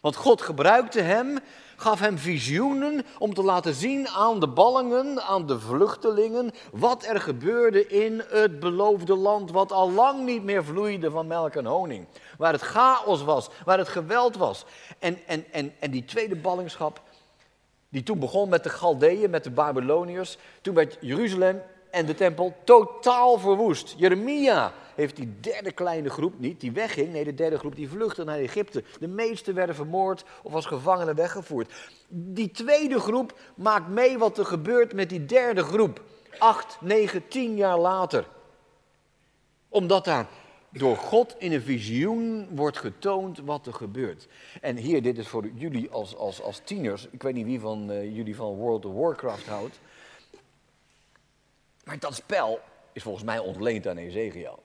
Want 0.00 0.16
God 0.16 0.42
gebruikte 0.42 1.00
hem 1.00 1.38
gaf 1.80 2.00
hem 2.00 2.18
visioenen 2.18 3.06
om 3.18 3.34
te 3.34 3.42
laten 3.42 3.74
zien 3.74 4.08
aan 4.08 4.40
de 4.40 4.48
ballingen, 4.48 5.22
aan 5.22 5.46
de 5.46 5.60
vluchtelingen, 5.60 6.50
wat 6.72 7.04
er 7.04 7.20
gebeurde 7.20 7.86
in 7.86 8.22
het 8.28 8.60
beloofde 8.60 9.16
land, 9.16 9.50
wat 9.50 9.72
al 9.72 9.90
lang 9.90 10.24
niet 10.24 10.44
meer 10.44 10.64
vloeide 10.64 11.10
van 11.10 11.26
melk 11.26 11.54
en 11.54 11.66
honing. 11.66 12.06
Waar 12.38 12.52
het 12.52 12.62
chaos 12.62 13.22
was, 13.22 13.48
waar 13.64 13.78
het 13.78 13.88
geweld 13.88 14.36
was. 14.36 14.64
En, 14.98 15.18
en, 15.26 15.44
en, 15.52 15.72
en 15.78 15.90
die 15.90 16.04
tweede 16.04 16.36
ballingschap, 16.36 17.00
die 17.88 18.02
toen 18.02 18.18
begon 18.18 18.48
met 18.48 18.62
de 18.62 18.70
Galdeeën, 18.70 19.30
met 19.30 19.44
de 19.44 19.50
Babyloniërs, 19.50 20.38
toen 20.60 20.74
werd 20.74 20.98
Jeruzalem 21.00 21.62
en 21.90 22.06
de 22.06 22.14
tempel 22.14 22.54
totaal 22.64 23.38
verwoest. 23.38 23.94
Jeremia 23.96 24.72
heeft 24.94 25.16
die 25.16 25.40
derde 25.40 25.72
kleine 25.72 26.10
groep 26.10 26.38
niet, 26.38 26.60
die 26.60 26.72
wegging. 26.72 27.12
Nee, 27.12 27.24
de 27.24 27.34
derde 27.34 27.58
groep 27.58 27.76
die 27.76 27.88
vluchtte 27.88 28.24
naar 28.24 28.38
Egypte. 28.38 28.84
De 29.00 29.08
meesten 29.08 29.54
werden 29.54 29.74
vermoord 29.74 30.24
of 30.42 30.54
als 30.54 30.66
gevangenen 30.66 31.14
weggevoerd. 31.14 31.74
Die 32.08 32.50
tweede 32.50 33.00
groep 33.00 33.38
maakt 33.54 33.88
mee 33.88 34.18
wat 34.18 34.38
er 34.38 34.46
gebeurt 34.46 34.92
met 34.92 35.08
die 35.08 35.24
derde 35.24 35.62
groep. 35.62 36.02
Acht, 36.38 36.76
negen, 36.80 37.28
tien 37.28 37.56
jaar 37.56 37.78
later. 37.78 38.28
Omdat 39.68 40.04
daar 40.04 40.26
door 40.72 40.96
God 40.96 41.34
in 41.38 41.52
een 41.52 41.62
visioen 41.62 42.48
wordt 42.50 42.78
getoond 42.78 43.40
wat 43.44 43.66
er 43.66 43.74
gebeurt. 43.74 44.28
En 44.60 44.76
hier, 44.76 45.02
dit 45.02 45.18
is 45.18 45.28
voor 45.28 45.50
jullie 45.54 45.90
als, 45.90 46.16
als, 46.16 46.42
als 46.42 46.60
tieners. 46.64 47.08
Ik 47.10 47.22
weet 47.22 47.34
niet 47.34 47.46
wie 47.46 47.60
van 47.60 47.90
uh, 47.90 48.16
jullie 48.16 48.36
van 48.36 48.54
World 48.54 48.84
of 48.84 48.94
Warcraft 48.94 49.46
houdt. 49.46 49.80
Maar 51.88 51.98
dat 51.98 52.14
spel 52.14 52.60
is 52.92 53.02
volgens 53.02 53.24
mij 53.24 53.38
ontleend 53.38 53.86
aan 53.86 53.96
Ezekiel. 53.96 54.62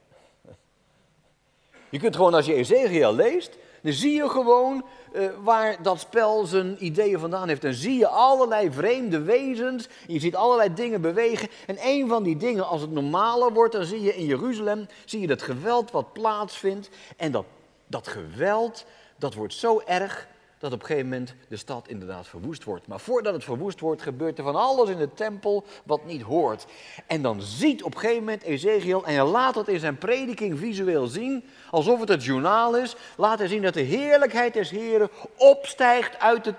Je 1.90 2.00
kunt 2.00 2.16
gewoon 2.16 2.34
als 2.34 2.46
je 2.46 2.54
Ezekiel 2.54 3.16
leest, 3.16 3.58
dan 3.82 3.94
zie 3.94 4.14
je 4.14 4.30
gewoon 4.30 4.86
uh, 5.14 5.30
waar 5.44 5.84
dat 5.84 6.00
spel 6.00 6.46
zijn 6.46 6.86
ideeën 6.86 7.20
vandaan 7.20 7.48
heeft. 7.48 7.62
Dan 7.62 7.74
zie 7.74 7.98
je 7.98 8.08
allerlei 8.08 8.72
vreemde 8.72 9.22
wezens, 9.22 9.88
je 10.08 10.20
ziet 10.20 10.36
allerlei 10.36 10.74
dingen 10.74 11.02
bewegen. 11.02 11.50
En 11.68 11.78
een 11.82 12.08
van 12.08 12.24
die 12.24 12.38
dingen, 12.38 12.68
als 12.68 12.82
het 12.82 12.92
normaler 12.92 13.54
wordt, 13.54 13.74
dan 13.74 13.86
zie 13.86 14.02
je 14.02 14.16
in 14.16 14.26
Jeruzalem, 14.26 14.88
zie 15.06 15.20
je 15.20 15.28
dat 15.28 15.42
geweld 15.42 15.92
wat 15.92 16.14
plaatsvindt. 16.14 16.90
En 17.18 17.32
dat, 17.32 17.46
dat 17.88 18.08
geweld, 18.08 18.86
dat 19.16 19.34
wordt 19.34 19.54
zo 19.54 19.82
erg 19.86 20.28
dat 20.64 20.74
op 20.74 20.80
een 20.80 20.86
gegeven 20.86 21.10
moment 21.10 21.36
de 21.48 21.58
stad 21.58 21.88
inderdaad 21.88 22.28
verwoest 22.28 22.64
wordt. 22.64 22.88
Maar 22.88 23.00
voordat 23.00 23.34
het 23.34 23.44
verwoest 23.44 23.80
wordt, 23.80 24.02
gebeurt 24.02 24.38
er 24.38 24.44
van 24.44 24.56
alles 24.56 24.90
in 24.90 24.98
de 24.98 25.14
tempel 25.14 25.66
wat 25.84 26.06
niet 26.06 26.22
hoort. 26.22 26.66
En 27.08 27.22
dan 27.22 27.42
ziet 27.42 27.84
op 27.84 27.94
een 27.94 28.00
gegeven 28.00 28.24
moment 28.24 28.44
Ezekiel, 28.44 29.06
en 29.06 29.14
hij 29.14 29.26
laat 29.26 29.54
dat 29.54 29.68
in 29.68 29.80
zijn 29.80 29.98
prediking 29.98 30.60
visueel 30.60 31.08
zien, 31.08 31.44
alsof 31.70 32.00
het 32.00 32.10
het 32.10 32.24
journaal 32.24 32.78
is, 32.78 32.96
laat 33.18 33.40
hij 33.40 33.48
zien 33.48 33.62
dat 33.62 33.74
de 33.74 33.82
heerlijkheid 33.82 34.54
des 34.54 34.70
Heren 34.70 35.10
opstijgt 35.38 36.20
uit 36.20 36.44
de 36.44 36.54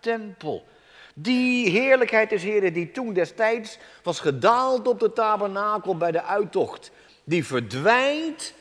tempel. 0.00 0.64
Die 1.14 1.70
heerlijkheid 1.70 2.30
des 2.30 2.42
Heren 2.42 2.72
die 2.72 2.90
toen 2.90 3.12
destijds 3.12 3.78
was 4.02 4.20
gedaald 4.20 4.88
op 4.88 5.00
de 5.00 5.12
tabernakel 5.12 5.96
bij 5.96 6.12
de 6.12 6.22
uittocht, 6.22 6.90
die 7.24 7.46
verdwijnt 7.46 8.54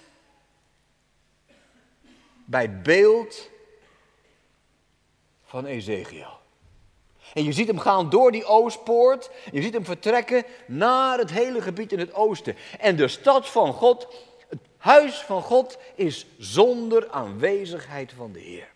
bij 2.45 2.61
het 2.61 2.83
beeld 2.83 3.53
van 5.55 5.65
Ezekiel. 5.65 6.39
En 7.33 7.43
je 7.43 7.51
ziet 7.51 7.67
hem 7.67 7.79
gaan 7.79 8.09
door 8.09 8.31
die 8.31 8.45
oostpoort. 8.45 9.29
Je 9.51 9.61
ziet 9.61 9.73
hem 9.73 9.85
vertrekken 9.85 10.43
naar 10.65 11.17
het 11.17 11.31
hele 11.31 11.61
gebied 11.61 11.91
in 11.91 11.99
het 11.99 12.13
oosten. 12.13 12.55
En 12.79 12.95
de 12.95 13.07
stad 13.07 13.49
van 13.49 13.73
God, 13.73 14.07
het 14.49 14.59
huis 14.77 15.15
van 15.15 15.41
God, 15.41 15.77
is 15.95 16.25
zonder 16.37 17.09
aanwezigheid 17.09 18.13
van 18.17 18.31
de 18.31 18.39
Heer. 18.39 18.67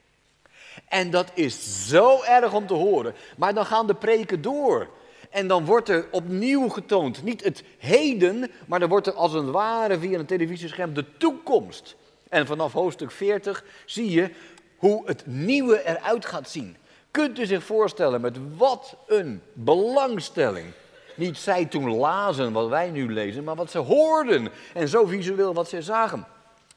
En 0.87 1.11
dat 1.11 1.31
is 1.33 1.87
zo 1.87 2.23
erg 2.23 2.53
om 2.53 2.67
te 2.67 2.73
horen. 2.73 3.15
Maar 3.37 3.53
dan 3.53 3.65
gaan 3.65 3.87
de 3.87 3.95
preken 3.95 4.41
door. 4.41 4.87
En 5.29 5.47
dan 5.47 5.65
wordt 5.65 5.89
er 5.89 6.07
opnieuw 6.11 6.69
getoond, 6.69 7.23
niet 7.23 7.43
het 7.43 7.63
heden, 7.77 8.51
maar 8.65 8.79
dan 8.79 8.89
wordt 8.89 9.07
er 9.07 9.13
als 9.13 9.33
het 9.33 9.49
ware 9.49 9.99
via 9.99 10.19
een 10.19 10.25
televisiescherm 10.25 10.93
de 10.93 11.17
toekomst. 11.17 11.95
En 12.29 12.47
vanaf 12.47 12.73
hoofdstuk 12.73 13.11
40 13.11 13.63
zie 13.85 14.11
je 14.11 14.31
hoe 14.79 15.01
het 15.05 15.23
nieuwe 15.25 15.85
eruit 15.85 16.25
gaat 16.25 16.49
zien. 16.49 16.77
Kunt 17.11 17.39
u 17.39 17.45
zich 17.45 17.63
voorstellen 17.63 18.21
met 18.21 18.37
wat 18.57 18.95
een 19.07 19.41
belangstelling. 19.53 20.67
Niet 21.15 21.37
zij 21.37 21.65
toen 21.65 21.95
lazen 21.95 22.53
wat 22.53 22.67
wij 22.67 22.89
nu 22.89 23.13
lezen, 23.13 23.43
maar 23.43 23.55
wat 23.55 23.71
ze 23.71 23.77
hoorden. 23.77 24.49
En 24.73 24.87
zo 24.87 25.05
visueel 25.05 25.53
wat 25.53 25.69
ze 25.69 25.81
zagen. 25.81 26.25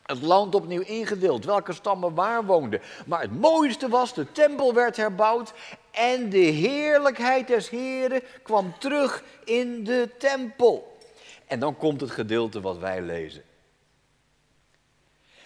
Het 0.02 0.22
land 0.22 0.54
opnieuw 0.54 0.80
ingedeeld, 0.80 1.44
welke 1.44 1.72
stammen 1.72 2.14
waar 2.14 2.44
woonden. 2.44 2.80
Maar 3.06 3.20
het 3.20 3.40
mooiste 3.40 3.88
was, 3.88 4.14
de 4.14 4.32
tempel 4.32 4.74
werd 4.74 4.96
herbouwd 4.96 5.52
en 5.90 6.30
de 6.30 6.38
heerlijkheid 6.38 7.46
des 7.46 7.70
Heren 7.70 8.22
kwam 8.42 8.74
terug 8.78 9.22
in 9.44 9.84
de 9.84 10.08
tempel. 10.18 10.96
En 11.46 11.60
dan 11.60 11.76
komt 11.76 12.00
het 12.00 12.10
gedeelte 12.10 12.60
wat 12.60 12.78
wij 12.78 13.02
lezen. 13.02 13.42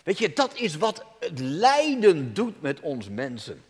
Weet 0.07 0.19
je, 0.19 0.33
dat 0.33 0.55
is 0.55 0.77
wat 0.77 1.05
het 1.21 1.39
lijden 1.41 2.35
doet 2.35 2.63
met 2.63 2.81
ons 2.81 3.09
mensen. 3.09 3.65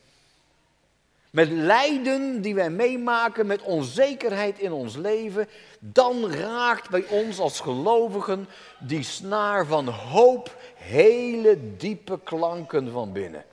Met 1.30 1.50
lijden 1.50 2.42
die 2.42 2.54
wij 2.54 2.70
meemaken, 2.70 3.46
met 3.46 3.62
onzekerheid 3.62 4.58
in 4.58 4.72
ons 4.72 4.96
leven, 4.96 5.48
dan 5.78 6.30
raakt 6.32 6.90
bij 6.90 7.04
ons 7.08 7.38
als 7.38 7.60
gelovigen 7.60 8.48
die 8.78 9.02
snaar 9.02 9.66
van 9.66 9.88
hoop 9.88 10.56
hele 10.74 11.76
diepe 11.76 12.20
klanken 12.24 12.90
van 12.90 13.12
binnen. 13.12 13.44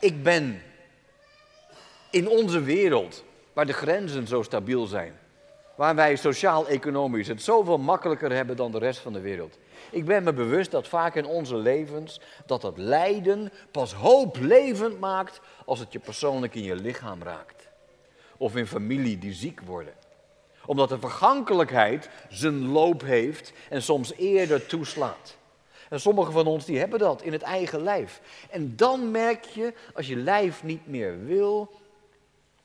Ik 0.00 0.22
ben 0.22 0.62
in 2.10 2.28
onze 2.28 2.62
wereld, 2.62 3.24
waar 3.52 3.66
de 3.66 3.72
grenzen 3.72 4.26
zo 4.26 4.42
stabiel 4.42 4.86
zijn, 4.86 5.18
waar 5.74 5.94
wij 5.94 6.16
sociaal-economisch 6.16 7.28
het 7.28 7.42
zoveel 7.42 7.78
makkelijker 7.78 8.32
hebben 8.32 8.56
dan 8.56 8.72
de 8.72 8.78
rest 8.78 9.00
van 9.00 9.12
de 9.12 9.20
wereld. 9.20 9.58
Ik 9.90 10.04
ben 10.04 10.22
me 10.22 10.32
bewust 10.32 10.70
dat 10.70 10.88
vaak 10.88 11.14
in 11.14 11.26
onze 11.26 11.56
levens 11.56 12.20
dat 12.46 12.60
dat 12.60 12.78
lijden 12.78 13.52
pas 13.70 13.92
hooplevend 13.92 15.00
maakt 15.00 15.40
als 15.64 15.78
het 15.78 15.92
je 15.92 15.98
persoonlijk 15.98 16.54
in 16.54 16.62
je 16.62 16.74
lichaam 16.74 17.22
raakt. 17.22 17.68
Of 18.36 18.56
in 18.56 18.66
familie 18.66 19.18
die 19.18 19.32
ziek 19.32 19.60
worden. 19.60 19.94
Omdat 20.66 20.88
de 20.88 20.98
vergankelijkheid 20.98 22.08
zijn 22.28 22.68
loop 22.68 23.02
heeft 23.02 23.52
en 23.68 23.82
soms 23.82 24.12
eerder 24.12 24.66
toeslaat. 24.66 25.36
En 25.88 26.00
sommigen 26.00 26.32
van 26.32 26.46
ons 26.46 26.64
die 26.64 26.78
hebben 26.78 26.98
dat 26.98 27.22
in 27.22 27.32
het 27.32 27.42
eigen 27.42 27.82
lijf. 27.82 28.20
En 28.50 28.76
dan 28.76 29.10
merk 29.10 29.44
je, 29.44 29.74
als 29.94 30.06
je 30.06 30.16
lijf 30.16 30.62
niet 30.62 30.86
meer 30.86 31.24
wil, 31.24 31.70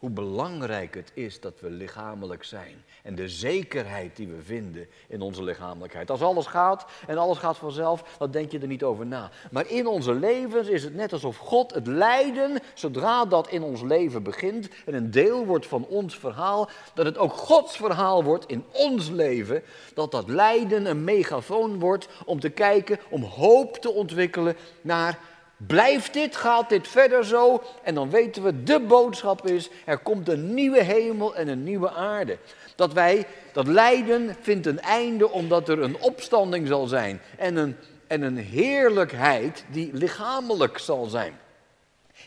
hoe 0.04 0.12
belangrijk 0.12 0.96
het 0.96 1.12
is 1.14 1.40
dat 1.40 1.60
we 1.60 1.70
lichamelijk 1.70 2.44
zijn. 2.44 2.84
En 3.04 3.16
de 3.16 3.30
zekerheid 3.30 4.16
die 4.16 4.28
we 4.28 4.42
vinden 4.42 4.88
in 5.08 5.22
onze 5.22 5.44
lichamelijkheid. 5.44 6.12
Als 6.12 6.22
alles 6.22 6.46
gaat 6.46 6.86
en 7.08 7.18
alles 7.18 7.38
gaat 7.38 7.58
vanzelf, 7.58 8.18
dan 8.18 8.32
denk 8.32 8.52
je 8.52 8.60
er 8.60 8.68
niet 8.68 8.84
over 8.84 9.06
na. 9.06 9.32
Maar 9.52 9.70
in 9.70 9.88
onze 9.88 10.14
levens 10.14 10.68
is 10.68 10.84
het 10.84 10.96
net 10.96 11.14
alsof 11.14 11.38
God 11.38 11.74
het 11.74 11.88
lijden, 11.88 12.60
zodra 12.74 13.26
dat 13.26 13.50
in 13.50 13.64
ons 13.64 13.82
leven 13.82 14.24
begint 14.24 14.70
en 14.86 14.94
een 14.94 15.12
deel 15.12 15.46
wordt 15.46 15.68
van 15.68 15.86
ons 15.86 16.18
verhaal, 16.18 16.70
dat 16.94 17.06
het 17.06 17.18
ook 17.18 17.34
Gods 17.34 17.78
verhaal 17.78 18.24
wordt 18.24 18.46
in 18.46 18.64
ons 18.72 19.10
leven. 19.10 19.64
Dat 19.94 20.12
dat 20.12 20.30
lijden 20.30 20.86
een 20.86 21.04
megafoon 21.04 21.80
wordt 21.80 22.08
om 22.26 22.40
te 22.40 22.50
kijken, 22.50 23.00
om 23.10 23.24
hoop 23.24 23.78
te 23.78 23.92
ontwikkelen 23.92 24.56
naar 24.82 25.20
Blijft 25.68 26.14
dit, 26.14 26.36
gaat 26.36 26.70
dit 26.70 26.88
verder 26.88 27.26
zo? 27.26 27.64
En 27.84 27.96
dan 27.96 28.10
weten 28.10 28.44
we, 28.44 28.64
de 28.64 28.80
boodschap 28.80 29.48
is, 29.48 29.70
er 29.86 29.98
komt 29.98 30.30
een 30.30 30.54
nieuwe 30.54 30.84
hemel 30.84 31.36
en 31.36 31.48
een 31.48 31.64
nieuwe 31.64 31.92
aarde. 31.92 32.38
Dat 32.76 32.94
wij, 32.94 33.26
dat 33.54 33.68
lijden 33.68 34.36
vindt 34.42 34.66
een 34.66 34.80
einde 34.80 35.30
omdat 35.30 35.70
er 35.70 35.82
een 35.82 36.00
opstanding 36.00 36.68
zal 36.68 36.88
zijn. 36.88 37.22
En 37.38 37.56
een, 37.56 37.76
en 38.08 38.22
een 38.22 38.38
heerlijkheid 38.38 39.66
die 39.72 39.90
lichamelijk 39.94 40.78
zal 40.78 41.06
zijn. 41.06 41.40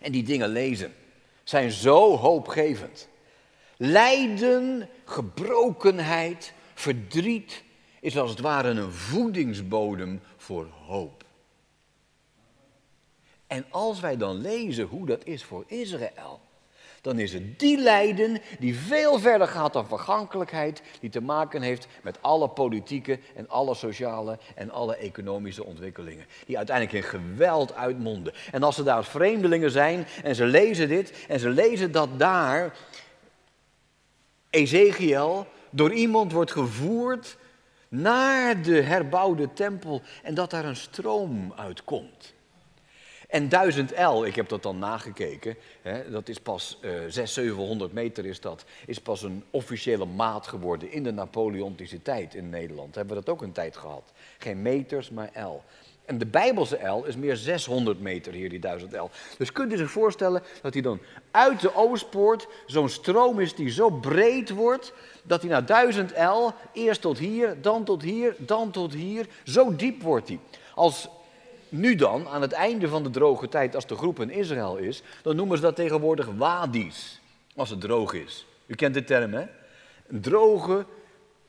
En 0.03 0.13
die 0.13 0.23
dingen 0.23 0.49
lezen 0.49 0.95
zijn 1.45 1.71
zo 1.71 2.17
hoopgevend. 2.17 3.09
Lijden, 3.77 4.89
gebrokenheid, 5.05 6.53
verdriet 6.75 7.63
is 8.01 8.19
als 8.19 8.31
het 8.31 8.41
ware 8.41 8.69
een 8.69 8.93
voedingsbodem 8.93 10.21
voor 10.37 10.69
hoop. 10.87 11.26
En 13.47 13.65
als 13.71 14.01
wij 14.01 14.17
dan 14.17 14.41
lezen 14.41 14.87
hoe 14.87 15.07
dat 15.07 15.25
is 15.25 15.45
voor 15.45 15.65
Israël, 15.67 16.41
dan 17.01 17.19
is 17.19 17.33
het 17.33 17.59
die 17.59 17.79
lijden 17.79 18.41
die 18.59 18.79
veel 18.79 19.19
verder 19.19 19.49
gaat 19.49 19.73
dan 19.73 19.87
vergankelijkheid, 19.87 20.83
die 21.01 21.11
te 21.11 21.21
maken 21.21 21.63
heeft 21.63 21.87
met 22.03 22.19
alle 22.21 22.49
politieke 22.49 23.19
en 23.35 23.49
alle 23.49 23.75
sociale 23.75 24.39
en 24.55 24.71
alle 24.71 24.97
economische 24.97 25.65
ontwikkelingen, 25.65 26.27
die 26.47 26.57
uiteindelijk 26.57 26.97
in 26.97 27.11
geweld 27.21 27.75
uitmonden. 27.75 28.33
En 28.53 28.63
als 28.63 28.75
ze 28.75 28.83
daar 28.83 29.05
vreemdelingen 29.05 29.71
zijn 29.71 30.07
en 30.23 30.35
ze 30.35 30.45
lezen 30.45 30.89
dit 30.89 31.25
en 31.29 31.41
ze 31.41 31.49
lezen 31.49 31.93
dat 31.93 32.19
daar 32.19 32.77
Ezekiel 34.51 35.47
door 35.71 35.93
iemand 35.93 36.33
wordt 36.33 36.53
gevoerd 36.53 37.37
naar 37.89 38.63
de 38.63 38.81
herbouwde 38.83 39.53
tempel 39.53 40.03
en 40.23 40.35
dat 40.35 40.51
daar 40.51 40.65
een 40.65 40.77
stroom 40.77 41.53
uitkomt. 41.57 42.35
En 43.29 43.49
1000 43.49 43.93
L, 43.99 44.25
ik 44.25 44.35
heb 44.35 44.49
dat 44.49 44.63
dan 44.63 44.79
nagekeken, 44.79 45.57
hè, 45.83 46.11
dat 46.11 46.29
is 46.29 46.41
pas 46.41 46.79
uh, 46.81 46.91
600, 46.91 47.29
700 47.29 47.93
meter 47.93 48.27
is 48.27 48.41
dat, 48.41 48.65
is 48.87 49.01
pas 49.01 49.23
een 49.23 49.45
officiële 49.51 50.05
maat 50.05 50.47
geworden 50.47 50.93
in 50.93 51.03
de 51.03 51.13
Napoleontische 51.13 52.03
tijd 52.03 52.35
in 52.35 52.51
Nederland. 52.51 52.95
Hebben 52.95 53.17
we 53.17 53.25
dat 53.25 53.35
ook 53.35 53.43
een 53.43 53.53
tijd 53.53 53.77
gehad. 53.77 54.13
Geen 54.39 54.63
meters, 54.63 55.11
maar 55.11 55.31
L. 55.35 55.63
En 56.07 56.19
de 56.19 56.27
Bijbelse 56.27 56.87
L 56.87 57.05
is 57.05 57.17
meer 57.17 57.37
600 57.37 58.01
meter 58.01 58.33
hier, 58.33 58.49
die 58.49 58.59
1000 58.59 58.93
L. 58.93 59.11
Dus 59.39 59.53
kunt 59.53 59.73
u 59.73 59.77
zich 59.77 59.91
voorstellen 59.91 60.43
dat 60.63 60.73
hij 60.73 60.83
dan 60.83 61.01
uit 61.31 61.61
de 61.61 61.75
Oostpoort 61.75 62.49
zo'n 62.67 62.89
stroom 62.89 63.41
is 63.41 63.55
die 63.55 63.71
zo 63.71 63.91
breed 63.91 64.51
wordt, 64.51 64.93
dat 65.23 65.41
hij 65.41 65.51
naar 65.51 65.67
1000 65.67 66.11
L, 66.11 66.51
eerst 66.73 67.01
tot 67.01 67.19
hier, 67.19 67.57
dan 67.61 67.85
tot 67.85 68.03
hier, 68.03 68.35
dan 68.39 68.71
tot 68.71 68.93
hier, 68.93 69.27
zo 69.45 69.77
diep 69.77 70.03
wordt 70.03 70.29
hij. 70.29 70.39
Als 70.75 71.09
nu 71.77 71.95
dan, 71.95 72.29
aan 72.29 72.43
het 72.43 72.53
einde 72.53 72.89
van 72.89 73.03
de 73.03 73.11
droge 73.11 73.49
tijd, 73.49 73.75
als 73.75 73.87
de 73.87 73.97
groep 73.97 74.21
in 74.21 74.31
Israël 74.31 74.77
is, 74.77 75.03
dan 75.23 75.37
noemen 75.37 75.57
ze 75.57 75.63
dat 75.63 75.77
tegenwoordig 75.77 76.27
wadis, 76.37 77.21
als 77.57 77.71
het 77.71 77.81
droog 77.81 78.13
is. 78.13 78.47
U 78.67 78.75
kent 78.75 78.95
de 78.95 79.05
term, 79.05 79.33
hè? 79.33 79.45
Een 80.09 80.21
droge 80.21 80.85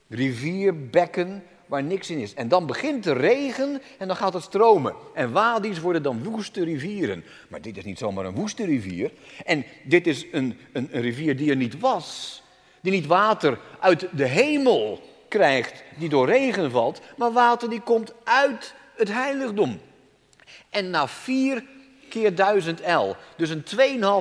rivierbekken 0.07 1.43
waar 1.65 1.83
niks 1.83 2.09
in 2.09 2.17
is. 2.17 2.33
En 2.33 2.47
dan 2.47 2.65
begint 2.65 3.03
de 3.03 3.13
regen 3.13 3.81
en 3.97 4.07
dan 4.07 4.15
gaat 4.15 4.33
het 4.33 4.43
stromen. 4.43 4.93
En 5.13 5.31
wadis 5.31 5.79
worden 5.79 6.03
dan 6.03 6.23
woeste 6.23 6.63
rivieren. 6.63 7.23
Maar 7.47 7.61
dit 7.61 7.77
is 7.77 7.83
niet 7.83 7.97
zomaar 7.97 8.25
een 8.25 8.35
woeste 8.35 8.65
rivier. 8.65 9.11
En 9.45 9.65
dit 9.83 10.07
is 10.07 10.25
een, 10.31 10.57
een, 10.73 10.89
een 10.91 11.01
rivier 11.01 11.37
die 11.37 11.49
er 11.49 11.55
niet 11.55 11.79
was. 11.79 12.41
Die 12.81 12.91
niet 12.91 13.05
water 13.05 13.59
uit 13.79 14.07
de 14.11 14.25
hemel 14.25 15.01
krijgt, 15.27 15.83
die 15.97 16.09
door 16.09 16.25
regen 16.25 16.71
valt, 16.71 17.01
maar 17.17 17.31
water 17.31 17.69
die 17.69 17.81
komt 17.81 18.13
uit 18.23 18.73
het 18.95 19.11
heiligdom. 19.11 19.79
En 20.69 20.89
na 20.89 21.07
vier 21.07 21.63
keer 22.09 22.35
duizend 22.35 22.79
L, 22.79 23.15
dus 23.37 23.49
een 23.49 23.63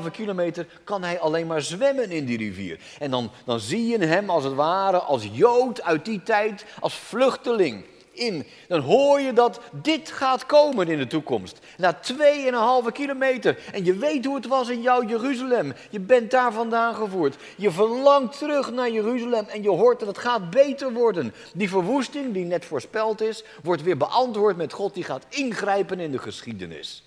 2,5 0.04 0.10
kilometer, 0.10 0.66
kan 0.84 1.02
hij 1.02 1.20
alleen 1.20 1.46
maar 1.46 1.62
zwemmen 1.62 2.10
in 2.10 2.24
die 2.24 2.38
rivier. 2.38 2.80
En 2.98 3.10
dan, 3.10 3.30
dan 3.44 3.60
zie 3.60 3.86
je 3.86 3.98
hem 3.98 4.30
als 4.30 4.44
het 4.44 4.54
ware 4.54 4.98
als 4.98 5.28
Jood 5.32 5.82
uit 5.82 6.04
die 6.04 6.22
tijd, 6.22 6.64
als 6.80 6.94
vluchteling 6.94 7.84
in. 8.16 8.46
Dan 8.68 8.80
hoor 8.80 9.20
je 9.20 9.32
dat 9.32 9.60
dit 9.82 10.10
gaat 10.10 10.46
komen 10.46 10.88
in 10.88 10.98
de 10.98 11.06
toekomst. 11.06 11.58
Na 11.76 12.00
2,5 12.86 12.92
kilometer. 12.92 13.58
En 13.72 13.84
je 13.84 13.96
weet 13.96 14.24
hoe 14.24 14.34
het 14.34 14.46
was 14.46 14.68
in 14.68 14.82
jouw 14.82 15.04
Jeruzalem. 15.04 15.72
Je 15.90 16.00
bent 16.00 16.30
daar 16.30 16.52
vandaan 16.52 16.94
gevoerd. 16.94 17.36
Je 17.56 17.70
verlangt 17.70 18.38
terug 18.38 18.72
naar 18.72 18.90
Jeruzalem 18.90 19.46
en 19.46 19.62
je 19.62 19.70
hoort 19.70 19.98
dat 19.98 20.08
het 20.08 20.18
gaat 20.18 20.50
beter 20.50 20.92
worden. 20.92 21.34
Die 21.54 21.68
verwoesting 21.68 22.32
die 22.32 22.44
net 22.44 22.64
voorspeld 22.64 23.20
is, 23.20 23.44
wordt 23.62 23.82
weer 23.82 23.96
beantwoord 23.96 24.56
met 24.56 24.72
God 24.72 24.94
die 24.94 25.04
gaat 25.04 25.26
ingrijpen 25.28 26.00
in 26.00 26.10
de 26.10 26.18
geschiedenis. 26.18 27.04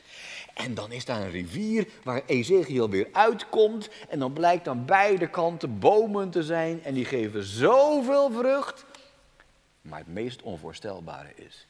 En 0.54 0.74
dan 0.74 0.92
is 0.92 1.06
daar 1.06 1.22
een 1.22 1.32
rivier 1.32 1.88
waar 2.04 2.22
Ezekiel 2.26 2.90
weer 2.90 3.08
uitkomt. 3.12 3.90
En 4.10 4.20
dan 4.20 4.34
blijkt 4.34 4.68
aan 4.68 4.86
beide 4.86 5.30
kanten 5.30 5.80
bomen 5.80 6.30
te 6.30 6.44
zijn. 6.44 6.84
En 6.84 6.94
die 6.94 7.06
geven 7.06 7.44
zoveel 7.44 8.32
vrucht 8.32 8.86
maar 9.90 10.00
het 10.00 10.14
meest 10.14 10.42
onvoorstelbare 10.42 11.32
is 11.36 11.68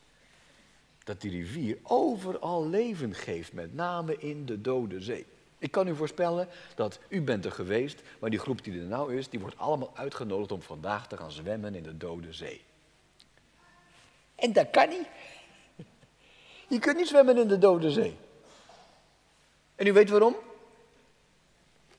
dat 1.10 1.22
die 1.22 1.32
rivier 1.32 1.78
overal 1.84 2.68
leven 2.68 3.16
geeft, 3.16 3.54
met 3.54 3.74
name 3.74 4.18
in 4.18 4.46
de 4.46 4.62
Dode 4.62 5.02
Zee. 5.02 5.26
Ik 5.58 5.72
kan 5.72 5.88
u 5.88 5.96
voorspellen 5.96 6.48
dat 6.76 7.00
u 7.08 7.22
bent 7.22 7.46
er 7.46 7.52
geweest, 7.52 8.02
maar 8.20 8.30
die 8.30 8.40
groep 8.40 8.64
die 8.64 8.80
er 8.80 8.86
nou 8.86 9.16
is, 9.16 9.30
die 9.30 9.40
wordt 9.40 9.58
allemaal 9.58 9.92
uitgenodigd 9.96 10.52
om 10.52 10.62
vandaag 10.62 11.08
te 11.08 11.18
gaan 11.18 11.32
zwemmen 11.32 11.76
in 11.76 11.84
de 11.84 11.98
Dode 11.98 12.34
Zee. 12.34 12.62
En 14.36 14.54
dat 14.54 14.70
kan 14.70 14.90
niet. 14.90 15.08
Je 16.68 16.80
kunt 16.80 16.98
niet 16.98 17.08
zwemmen 17.08 17.38
in 17.38 17.48
de 17.48 17.58
Dode 17.58 17.92
Zee. 17.92 18.18
En 19.76 19.88
u 19.88 19.94
weet 19.94 20.10
waarom? 20.10 20.36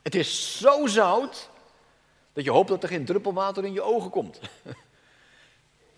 Het 0.02 0.14
is 0.14 0.58
zo 0.58 0.86
zout 0.86 1.48
dat 2.32 2.44
je 2.44 2.50
hoopt 2.50 2.68
dat 2.68 2.82
er 2.82 2.88
geen 2.88 3.04
druppel 3.04 3.32
water 3.32 3.64
in 3.64 3.72
je 3.72 3.82
ogen 3.82 4.10
komt. 4.10 4.40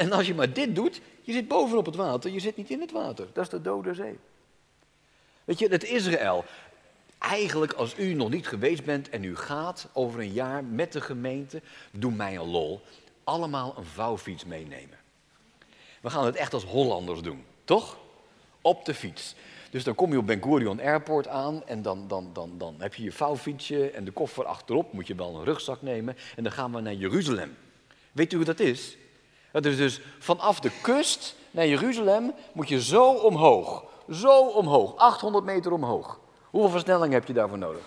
En 0.03 0.12
als 0.12 0.27
je 0.27 0.35
maar 0.35 0.53
dit 0.53 0.75
doet, 0.75 1.01
je 1.21 1.33
zit 1.33 1.49
bovenop 1.49 1.87
het 1.87 1.97
water, 1.97 2.31
je 2.31 2.41
zit 2.41 2.57
niet 2.57 2.71
in 2.71 2.81
het 2.81 2.93
water. 2.93 3.27
Dat 3.33 3.45
is 3.45 3.51
de 3.51 3.62
dode 3.62 3.95
zee. 3.95 4.19
Weet 5.45 5.59
je, 5.59 5.69
het 5.69 5.85
Israël. 5.85 6.45
Eigenlijk 7.19 7.73
als 7.73 7.99
u 7.99 8.15
nog 8.15 8.31
niet 8.31 8.49
geweest 8.49 8.85
bent 8.85 9.09
en 9.09 9.25
u 9.25 9.37
gaat 9.37 9.88
over 9.93 10.21
een 10.21 10.33
jaar 10.33 10.65
met 10.65 10.93
de 10.93 11.01
gemeente, 11.01 11.62
doe 11.91 12.12
mij 12.12 12.37
een 12.37 12.51
lol, 12.51 12.81
allemaal 13.25 13.75
een 13.77 13.85
vouwfiets 13.85 14.45
meenemen. 14.45 14.99
We 16.01 16.11
gaan 16.11 16.25
het 16.25 16.37
echt 16.37 16.55
als 16.55 16.65
Hollanders 16.65 17.21
doen, 17.21 17.45
toch? 17.65 17.99
Op 18.61 18.85
de 18.85 18.95
fiets. 18.95 19.35
Dus 19.71 19.85
dan 19.85 19.95
kom 19.95 20.12
je 20.12 20.19
op 20.19 20.27
Ben 20.27 20.43
Gurion 20.43 20.81
Airport 20.81 21.29
aan 21.29 21.67
en 21.67 21.83
dan, 21.83 22.09
dan, 22.09 22.31
dan, 22.33 22.59
dan 22.59 22.75
heb 22.79 22.95
je 22.95 23.03
je 23.03 23.12
vouwfietsje 23.12 23.91
en 23.91 24.05
de 24.05 24.11
koffer 24.11 24.45
achterop, 24.45 24.93
moet 24.93 25.07
je 25.07 25.15
wel 25.15 25.37
een 25.37 25.45
rugzak 25.45 25.83
nemen 25.83 26.17
en 26.37 26.43
dan 26.43 26.53
gaan 26.53 26.73
we 26.73 26.81
naar 26.81 26.95
Jeruzalem. 26.95 27.57
Weet 28.12 28.33
u 28.33 28.37
hoe 28.37 28.45
dat 28.45 28.61
is? 28.61 28.97
Dat 29.53 29.65
is 29.65 29.77
dus 29.77 30.01
vanaf 30.19 30.61
de 30.61 30.71
kust 30.83 31.37
naar 31.51 31.67
Jeruzalem 31.67 32.33
moet 32.53 32.69
je 32.69 32.83
zo 32.83 33.12
omhoog. 33.12 33.85
Zo 34.11 34.47
omhoog, 34.47 34.97
800 34.97 35.45
meter 35.45 35.73
omhoog. 35.73 36.21
Hoeveel 36.51 36.71
versnelling 36.71 37.12
heb 37.12 37.27
je 37.27 37.33
daarvoor 37.33 37.59
nodig? 37.59 37.83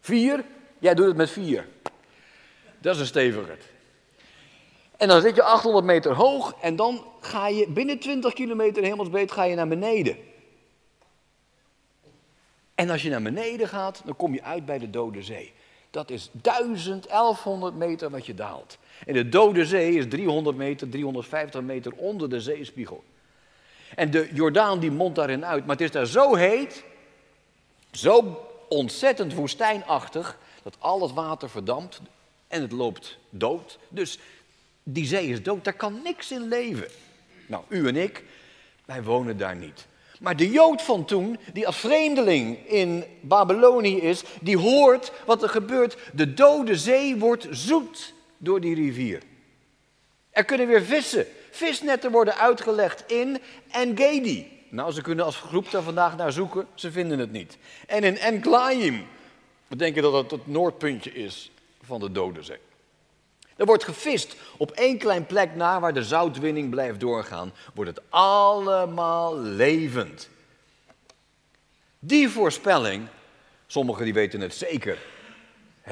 Vier? 0.00 0.44
Jij 0.78 0.94
doet 0.94 1.06
het 1.06 1.16
met 1.16 1.30
vier. 1.30 1.68
Dat 2.78 2.94
is 2.94 3.00
een 3.00 3.06
stevige. 3.06 3.56
En 4.96 5.08
dan 5.08 5.20
zit 5.20 5.34
je 5.34 5.42
800 5.42 5.84
meter 5.84 6.14
hoog 6.14 6.54
en 6.60 6.76
dan 6.76 7.04
ga 7.20 7.48
je 7.48 7.68
binnen 7.68 7.98
20 7.98 8.32
kilometer 8.32 8.82
hemelsbreed 8.82 9.32
ga 9.32 9.44
je 9.44 9.54
naar 9.54 9.68
beneden. 9.68 10.16
En 12.74 12.90
als 12.90 13.02
je 13.02 13.10
naar 13.10 13.22
beneden 13.22 13.68
gaat, 13.68 14.02
dan 14.04 14.16
kom 14.16 14.34
je 14.34 14.42
uit 14.42 14.64
bij 14.64 14.78
de 14.78 14.90
Dode 14.90 15.22
Zee. 15.22 15.52
Dat 15.94 16.10
is 16.10 16.28
1000, 16.32 17.08
1100 17.08 17.74
meter 17.74 18.10
wat 18.10 18.26
je 18.26 18.34
daalt. 18.34 18.78
En 19.06 19.14
de 19.14 19.28
Dode 19.28 19.66
Zee 19.66 19.94
is 19.94 20.08
300 20.08 20.56
meter, 20.56 20.88
350 20.88 21.60
meter 21.60 21.92
onder 21.92 22.30
de 22.30 22.40
zeespiegel. 22.40 23.04
En 23.94 24.10
de 24.10 24.28
Jordaan 24.32 24.80
die 24.80 24.90
mondt 24.90 25.16
daarin 25.16 25.44
uit. 25.44 25.66
Maar 25.66 25.76
het 25.76 25.84
is 25.84 25.90
daar 25.90 26.06
zo 26.06 26.34
heet, 26.34 26.84
zo 27.92 28.40
ontzettend 28.68 29.34
woestijnachtig, 29.34 30.38
dat 30.62 30.76
al 30.78 31.02
het 31.02 31.12
water 31.12 31.50
verdampt 31.50 32.00
en 32.48 32.62
het 32.62 32.72
loopt 32.72 33.18
dood. 33.30 33.78
Dus 33.88 34.18
die 34.82 35.06
zee 35.06 35.26
is 35.26 35.42
dood, 35.42 35.64
daar 35.64 35.76
kan 35.76 36.00
niks 36.04 36.30
in 36.30 36.48
leven. 36.48 36.88
Nou, 37.46 37.64
u 37.68 37.88
en 37.88 37.96
ik, 37.96 38.24
wij 38.84 39.02
wonen 39.02 39.36
daar 39.36 39.56
niet. 39.56 39.86
Maar 40.20 40.36
de 40.36 40.50
Jood 40.50 40.82
van 40.82 41.04
toen, 41.04 41.38
die 41.52 41.66
als 41.66 41.76
vreemdeling 41.76 42.68
in 42.68 43.04
Babylonië 43.20 44.00
is, 44.00 44.22
die 44.40 44.58
hoort 44.58 45.12
wat 45.26 45.42
er 45.42 45.48
gebeurt. 45.48 45.96
De 46.12 46.34
dode 46.34 46.76
zee 46.76 47.16
wordt 47.16 47.46
zoet 47.50 48.14
door 48.38 48.60
die 48.60 48.74
rivier. 48.74 49.22
Er 50.30 50.44
kunnen 50.44 50.66
weer 50.66 50.82
vissen. 50.82 51.26
Visnetten 51.50 52.10
worden 52.10 52.36
uitgelegd 52.36 53.12
in 53.12 53.38
Engedi. 53.70 54.52
Nou, 54.68 54.92
ze 54.92 55.02
kunnen 55.02 55.24
als 55.24 55.36
groep 55.36 55.70
daar 55.70 55.82
vandaag 55.82 56.16
naar 56.16 56.32
zoeken, 56.32 56.66
ze 56.74 56.92
vinden 56.92 57.18
het 57.18 57.32
niet. 57.32 57.58
En 57.86 58.04
in 58.04 58.18
Englaim, 58.18 59.06
we 59.66 59.76
denken 59.76 60.02
dat 60.02 60.12
het 60.12 60.30
het 60.30 60.46
noordpuntje 60.46 61.12
is 61.12 61.50
van 61.82 62.00
de 62.00 62.12
Dode 62.12 62.42
Zee. 62.42 62.58
Er 63.56 63.66
wordt 63.66 63.84
gevist 63.84 64.36
op 64.56 64.70
één 64.70 64.98
klein 64.98 65.26
plek 65.26 65.54
na 65.54 65.80
waar 65.80 65.94
de 65.94 66.04
zoutwinning 66.04 66.70
blijft 66.70 67.00
doorgaan, 67.00 67.52
wordt 67.74 67.90
het 67.90 68.02
allemaal 68.08 69.38
levend. 69.38 70.28
Die 71.98 72.28
voorspelling, 72.28 73.06
sommigen 73.66 74.04
die 74.04 74.14
weten 74.14 74.40
het 74.40 74.54
zeker, 74.54 74.98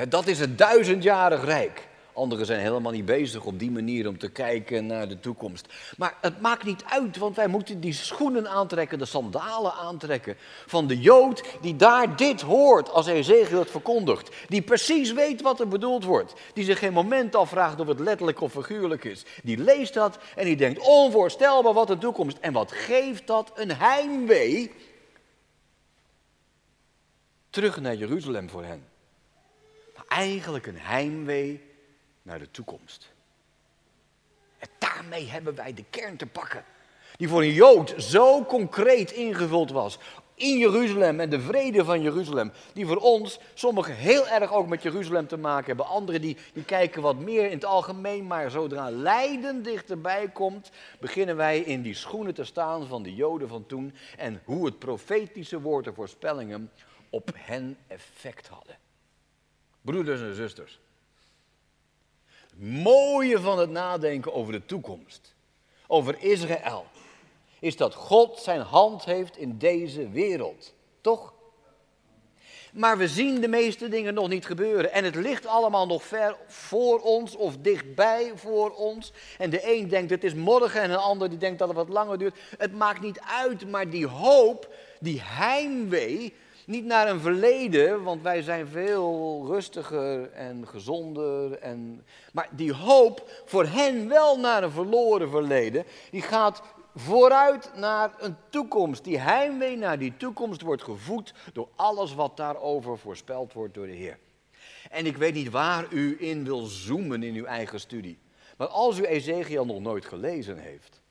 dat 0.08 0.26
is 0.26 0.38
het 0.38 0.58
duizendjarig 0.58 1.44
rijk. 1.44 1.90
Anderen 2.14 2.46
zijn 2.46 2.60
helemaal 2.60 2.92
niet 2.92 3.04
bezig 3.04 3.44
op 3.44 3.58
die 3.58 3.70
manier 3.70 4.08
om 4.08 4.18
te 4.18 4.28
kijken 4.28 4.86
naar 4.86 5.08
de 5.08 5.20
toekomst. 5.20 5.66
Maar 5.96 6.16
het 6.20 6.40
maakt 6.40 6.64
niet 6.64 6.84
uit, 6.84 7.16
want 7.16 7.36
wij 7.36 7.48
moeten 7.48 7.80
die 7.80 7.92
schoenen 7.92 8.48
aantrekken, 8.48 8.98
de 8.98 9.04
sandalen 9.04 9.72
aantrekken. 9.72 10.36
Van 10.66 10.86
de 10.86 11.00
Jood 11.00 11.44
die 11.60 11.76
daar 11.76 12.16
dit 12.16 12.40
hoort 12.40 12.90
als 12.90 13.06
Ezekiel 13.06 13.58
het 13.58 13.70
verkondigt. 13.70 14.30
Die 14.48 14.62
precies 14.62 15.12
weet 15.12 15.42
wat 15.42 15.60
er 15.60 15.68
bedoeld 15.68 16.04
wordt. 16.04 16.34
Die 16.54 16.64
zich 16.64 16.78
geen 16.78 16.92
moment 16.92 17.36
afvraagt 17.36 17.80
of 17.80 17.86
het 17.86 18.00
letterlijk 18.00 18.40
of 18.40 18.52
figuurlijk 18.52 19.04
is. 19.04 19.24
Die 19.42 19.58
leest 19.58 19.94
dat 19.94 20.18
en 20.36 20.44
die 20.44 20.56
denkt 20.56 20.78
onvoorstelbaar 20.78 21.72
wat 21.72 21.86
de 21.86 21.98
toekomst. 21.98 22.38
En 22.40 22.52
wat 22.52 22.72
geeft 22.72 23.26
dat 23.26 23.52
een 23.54 23.72
heimwee 23.72 24.72
terug 27.50 27.80
naar 27.80 27.94
Jeruzalem 27.94 28.50
voor 28.50 28.64
hen. 28.64 28.84
Eigenlijk 30.08 30.66
een 30.66 30.78
heimwee 30.78 31.70
naar 32.22 32.38
de 32.38 32.50
toekomst. 32.50 33.12
En 34.58 34.68
daarmee 34.78 35.28
hebben 35.28 35.54
wij 35.54 35.74
de 35.74 35.84
kern 35.90 36.16
te 36.16 36.26
pakken. 36.26 36.64
Die 37.16 37.28
voor 37.28 37.42
een 37.42 37.52
Jood 37.52 37.94
zo 37.98 38.44
concreet 38.44 39.10
ingevuld 39.10 39.70
was. 39.70 39.98
In 40.34 40.58
Jeruzalem 40.58 41.20
en 41.20 41.30
de 41.30 41.40
vrede 41.40 41.84
van 41.84 42.02
Jeruzalem. 42.02 42.52
Die 42.72 42.86
voor 42.86 42.96
ons, 42.96 43.38
sommigen 43.54 43.94
heel 43.94 44.28
erg 44.28 44.52
ook 44.52 44.68
met 44.68 44.82
Jeruzalem 44.82 45.26
te 45.26 45.36
maken 45.36 45.66
hebben. 45.66 45.86
Anderen 45.86 46.20
die, 46.20 46.36
die 46.52 46.64
kijken 46.64 47.02
wat 47.02 47.18
meer 47.18 47.44
in 47.44 47.54
het 47.54 47.64
algemeen. 47.64 48.26
Maar 48.26 48.50
zodra 48.50 48.90
lijden 48.90 49.62
dichterbij 49.62 50.28
komt, 50.28 50.70
beginnen 51.00 51.36
wij 51.36 51.60
in 51.60 51.82
die 51.82 51.94
schoenen 51.94 52.34
te 52.34 52.44
staan 52.44 52.86
van 52.86 53.02
de 53.02 53.14
Joden 53.14 53.48
van 53.48 53.66
toen. 53.66 53.94
En 54.16 54.42
hoe 54.44 54.66
het 54.66 54.78
profetische 54.78 55.60
woord 55.60 55.86
en 55.86 55.94
voorspellingen 55.94 56.70
op 57.10 57.30
hen 57.34 57.76
effect 57.86 58.48
hadden. 58.48 58.76
Broeders 59.80 60.20
en 60.20 60.34
zusters 60.34 60.80
mooie 62.56 63.40
van 63.40 63.58
het 63.58 63.70
nadenken 63.70 64.32
over 64.34 64.52
de 64.52 64.66
toekomst, 64.66 65.34
over 65.86 66.16
Israël, 66.22 66.86
is 67.60 67.76
dat 67.76 67.94
God 67.94 68.38
zijn 68.38 68.60
hand 68.60 69.04
heeft 69.04 69.36
in 69.36 69.58
deze 69.58 70.08
wereld. 70.08 70.74
Toch? 71.00 71.32
Maar 72.72 72.98
we 72.98 73.08
zien 73.08 73.40
de 73.40 73.48
meeste 73.48 73.88
dingen 73.88 74.14
nog 74.14 74.28
niet 74.28 74.46
gebeuren. 74.46 74.92
En 74.92 75.04
het 75.04 75.14
ligt 75.14 75.46
allemaal 75.46 75.86
nog 75.86 76.02
ver 76.02 76.36
voor 76.46 77.00
ons 77.00 77.36
of 77.36 77.56
dichtbij 77.56 78.32
voor 78.34 78.70
ons. 78.70 79.12
En 79.38 79.50
de 79.50 79.74
een 79.74 79.88
denkt 79.88 80.10
het 80.10 80.24
is 80.24 80.34
morgen 80.34 80.80
en 80.80 80.90
een 80.90 80.96
ander 80.96 81.28
die 81.28 81.38
denkt 81.38 81.58
dat 81.58 81.68
het 81.68 81.76
wat 81.76 81.88
langer 81.88 82.18
duurt. 82.18 82.38
Het 82.58 82.72
maakt 82.72 83.00
niet 83.00 83.20
uit, 83.20 83.70
maar 83.70 83.90
die 83.90 84.06
hoop, 84.06 84.74
die 85.00 85.20
heimwee, 85.22 86.34
niet 86.66 86.84
naar 86.84 87.08
een 87.08 87.20
verleden, 87.20 88.02
want 88.02 88.22
wij 88.22 88.42
zijn 88.42 88.66
veel 88.66 89.44
rustiger 89.46 90.30
en 90.30 90.68
gezonder. 90.68 91.58
En, 91.58 92.04
maar 92.32 92.48
die 92.50 92.72
hoop 92.72 93.42
voor 93.44 93.66
hen 93.66 94.08
wel 94.08 94.38
naar 94.38 94.62
een 94.62 94.70
verloren 94.70 95.30
verleden, 95.30 95.84
die 96.10 96.22
gaat 96.22 96.62
vooruit 96.94 97.70
naar 97.74 98.14
een 98.18 98.36
toekomst. 98.48 99.04
Die 99.04 99.18
heimwee 99.18 99.76
naar 99.76 99.98
die 99.98 100.16
toekomst 100.16 100.60
wordt 100.60 100.82
gevoed 100.82 101.34
door 101.52 101.68
alles 101.76 102.14
wat 102.14 102.36
daarover 102.36 102.98
voorspeld 102.98 103.52
wordt 103.52 103.74
door 103.74 103.86
de 103.86 103.92
Heer. 103.92 104.18
En 104.90 105.06
ik 105.06 105.16
weet 105.16 105.34
niet 105.34 105.50
waar 105.50 105.86
u 105.90 106.16
in 106.20 106.44
wil 106.44 106.60
zoomen 106.66 107.22
in 107.22 107.34
uw 107.34 107.44
eigen 107.44 107.80
studie. 107.80 108.18
Maar 108.56 108.68
als 108.68 108.98
u 108.98 109.04
Ezekiel 109.04 109.64
nog 109.64 109.80
nooit 109.80 110.04
gelezen 110.04 110.58
heeft, 110.58 111.01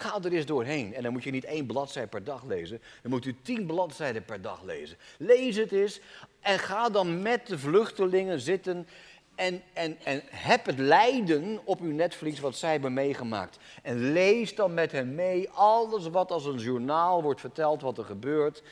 Ga 0.00 0.18
er 0.22 0.32
eens 0.32 0.46
doorheen. 0.46 0.94
En 0.94 1.02
dan 1.02 1.12
moet 1.12 1.24
je 1.24 1.30
niet 1.30 1.44
één 1.44 1.66
bladzij 1.66 2.06
per 2.06 2.24
dag 2.24 2.44
lezen. 2.44 2.82
Dan 3.02 3.10
moet 3.10 3.24
u 3.24 3.36
tien 3.42 3.66
bladzijden 3.66 4.24
per 4.24 4.42
dag 4.42 4.62
lezen. 4.62 4.96
Lees 5.18 5.56
het 5.56 5.72
eens 5.72 6.00
en 6.40 6.58
ga 6.58 6.88
dan 6.88 7.22
met 7.22 7.46
de 7.46 7.58
vluchtelingen 7.58 8.40
zitten. 8.40 8.88
En, 9.34 9.62
en, 9.72 9.98
en 10.04 10.22
heb 10.30 10.66
het 10.66 10.78
lijden 10.78 11.60
op 11.64 11.80
uw 11.80 11.92
netvlies 11.92 12.40
wat 12.40 12.56
zij 12.56 12.70
hebben 12.70 12.92
meegemaakt. 12.92 13.58
En 13.82 14.12
lees 14.12 14.54
dan 14.54 14.74
met 14.74 14.92
hen 14.92 15.14
mee 15.14 15.50
alles 15.50 16.08
wat 16.08 16.30
als 16.30 16.44
een 16.44 16.58
journaal 16.58 17.22
wordt 17.22 17.40
verteld 17.40 17.82
wat 17.82 17.98
er 17.98 18.04
gebeurt 18.04 18.62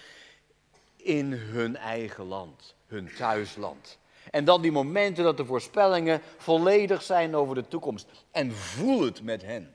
in 0.97 1.33
hun 1.33 1.77
eigen 1.77 2.25
land, 2.25 2.75
hun 2.87 3.11
thuisland. 3.17 3.99
En 4.31 4.45
dan 4.45 4.63
die 4.63 4.73
momenten 4.73 5.25
dat 5.25 5.37
de 5.37 5.45
voorspellingen 5.45 6.21
volledig 6.37 7.03
zijn 7.03 7.37
over 7.37 7.55
de 7.55 7.69
toekomst. 7.69 8.07
En 8.31 8.53
voel 8.53 9.01
het 9.01 9.23
met 9.23 9.43
hen. 9.43 9.73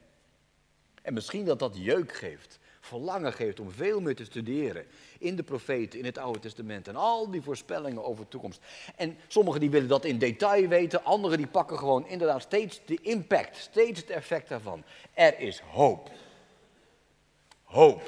En 1.04 1.14
misschien 1.14 1.46
dat 1.46 1.60
dat 1.60 1.78
jeuk 1.78 2.14
geeft, 2.14 2.60
verlangen 2.80 3.34
geeft 3.34 3.60
om 3.60 3.72
veel 3.72 4.02
meer 4.02 4.16
te 4.16 4.26
studeren 4.26 4.86
in 5.20 5.36
de 5.36 5.44
profeten, 5.44 6.00
in 6.00 6.06
het 6.06 6.18
Oude 6.18 6.40
Testament 6.40 6.88
en 6.88 6.96
al 6.96 7.32
die 7.32 7.42
voorspellingen 7.42 8.04
over 8.04 8.24
de 8.24 8.30
toekomst. 8.30 8.62
En 8.96 9.18
sommigen 9.28 9.60
die 9.60 9.70
willen 9.70 9.88
dat 9.88 10.06
in 10.06 10.18
detail 10.18 10.68
weten, 10.68 11.04
anderen 11.04 11.38
die 11.38 11.48
pakken 11.48 11.78
gewoon 11.78 12.08
inderdaad 12.08 12.42
steeds 12.42 12.82
de 12.86 13.00
impact, 13.02 13.58
steeds 13.58 14.00
het 14.00 14.10
effect 14.10 14.50
daarvan. 14.50 14.84
Er 15.14 15.40
is 15.40 15.60
hoop. 15.60 16.12
Hoop. 17.64 18.02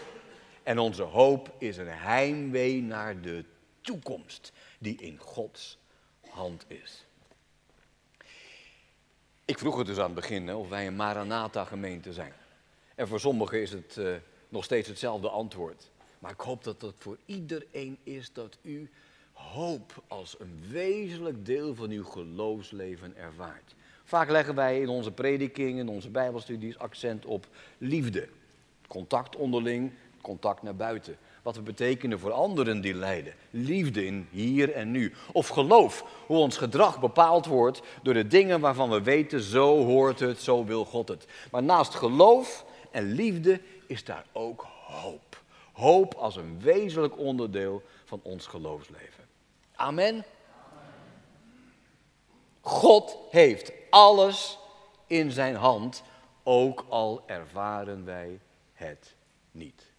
En 0.64 0.80
onze 0.80 1.04
hoop 1.04 1.56
is 1.58 1.78
een 1.78 1.88
heimwee 1.88 2.82
naar 2.82 3.22
de 3.22 3.46
toekomst 3.82 4.52
die 4.80 4.98
in 5.02 5.18
Gods 5.18 5.78
hand 6.30 6.66
is. 6.68 7.06
Ik 9.46 9.60
vroeg 9.60 9.78
het 9.78 9.88
dus 9.88 9.98
aan 9.98 10.06
het 10.06 10.16
begin 10.16 10.54
of 10.54 10.70
wij 10.70 10.88
een 10.88 10.96
Maranatha-gemeente 10.96 12.14
zijn. 12.14 12.34
En 12.96 13.08
voor 13.08 13.20
sommigen 13.20 13.62
is 13.62 13.72
het 13.72 13.96
uh, 14.00 14.14
nog 14.50 14.64
steeds 14.64 14.88
hetzelfde 14.88 15.30
antwoord. 15.30 15.92
Maar 16.20 16.32
ik 16.32 16.40
hoop 16.40 16.64
dat 16.64 16.80
dat 16.80 16.94
voor 16.98 17.18
iedereen 17.26 17.98
is 18.04 18.34
dat 18.34 18.58
u 18.62 18.90
hoop 19.32 20.04
als 20.08 20.36
een 20.40 20.64
wezenlijk 20.70 21.46
deel 21.46 21.76
van 21.76 21.90
uw 21.90 22.04
geloofsleven 22.04 23.18
ervaart. 23.18 23.76
Vaak 24.04 24.30
leggen 24.30 24.56
wij 24.56 24.82
in 24.82 24.90
onze 24.90 25.12
predikingen, 25.12 25.88
in 25.88 25.90
onze 25.90 26.10
bijbelstudies 26.10 26.78
accent 26.78 27.26
op 27.26 27.48
liefde. 27.78 28.28
Contact 28.88 29.36
onderling, 29.36 29.92
contact 30.22 30.62
naar 30.62 30.76
buiten. 30.76 31.18
Wat 31.42 31.56
we 31.56 31.62
betekenen 31.62 32.20
voor 32.20 32.32
anderen 32.32 32.82
die 32.82 32.94
lijden. 32.94 33.34
Liefde 33.50 34.06
in 34.06 34.28
hier 34.32 34.72
en 34.72 34.92
nu. 34.92 35.14
Of 35.32 35.48
geloof, 35.48 36.06
hoe 36.26 36.38
ons 36.38 36.58
gedrag 36.58 37.00
bepaald 37.00 37.46
wordt 37.46 37.82
door 38.04 38.14
de 38.14 38.28
dingen 38.28 38.60
waarvan 38.60 38.90
we 38.90 39.02
weten, 39.02 39.42
zo 39.42 39.86
hoort 39.86 40.20
het, 40.20 40.42
zo 40.42 40.66
wil 40.66 40.86
God 40.86 41.08
het. 41.08 41.28
Maar 41.52 41.64
naast 41.64 41.96
geloof 41.96 42.66
en 42.96 43.12
liefde 43.12 43.62
is 43.88 44.04
daar 44.04 44.26
ook 44.32 44.68
hoop. 44.86 45.44
Hoop 45.74 46.14
als 46.14 46.36
een 46.36 46.60
wezenlijk 46.62 47.18
onderdeel 47.18 47.84
van 48.06 48.20
ons 48.24 48.48
geloofsleven. 48.48 49.24
Amen. 49.76 50.24
God 52.62 53.18
heeft 53.30 53.72
alles 53.90 54.58
in 55.08 55.32
zijn 55.32 55.56
hand, 55.56 56.04
ook 56.44 56.86
al 56.90 57.24
ervaren 57.28 58.06
wij 58.06 58.40
het 58.74 59.16
niet. 59.52 59.92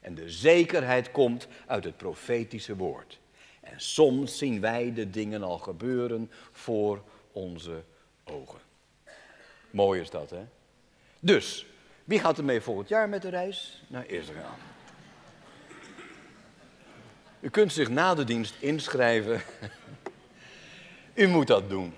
En 0.00 0.14
de 0.14 0.30
zekerheid 0.30 1.10
komt 1.10 1.46
uit 1.66 1.84
het 1.84 1.96
profetische 1.96 2.76
woord. 2.76 3.18
En 3.60 3.80
soms 3.80 4.38
zien 4.38 4.60
wij 4.60 4.92
de 4.92 5.10
dingen 5.10 5.42
al 5.42 5.58
gebeuren 5.58 6.30
voor 6.52 7.02
onze 7.32 7.82
ogen. 8.24 8.60
Mooi 9.70 10.00
is 10.00 10.10
dat, 10.10 10.30
hè? 10.30 10.44
Dus, 11.18 11.66
wie 12.10 12.18
gaat 12.20 12.38
er 12.38 12.44
mee 12.44 12.60
volgend 12.60 12.88
jaar 12.88 13.08
met 13.08 13.22
de 13.22 13.28
reis 13.28 13.82
naar 13.86 14.06
Israël? 14.06 14.54
U 17.40 17.48
kunt 17.48 17.72
zich 17.72 17.88
na 17.88 18.14
de 18.14 18.24
dienst 18.24 18.54
inschrijven. 18.58 19.42
U 21.14 21.26
moet 21.26 21.46
dat 21.46 21.68
doen. 21.68 21.94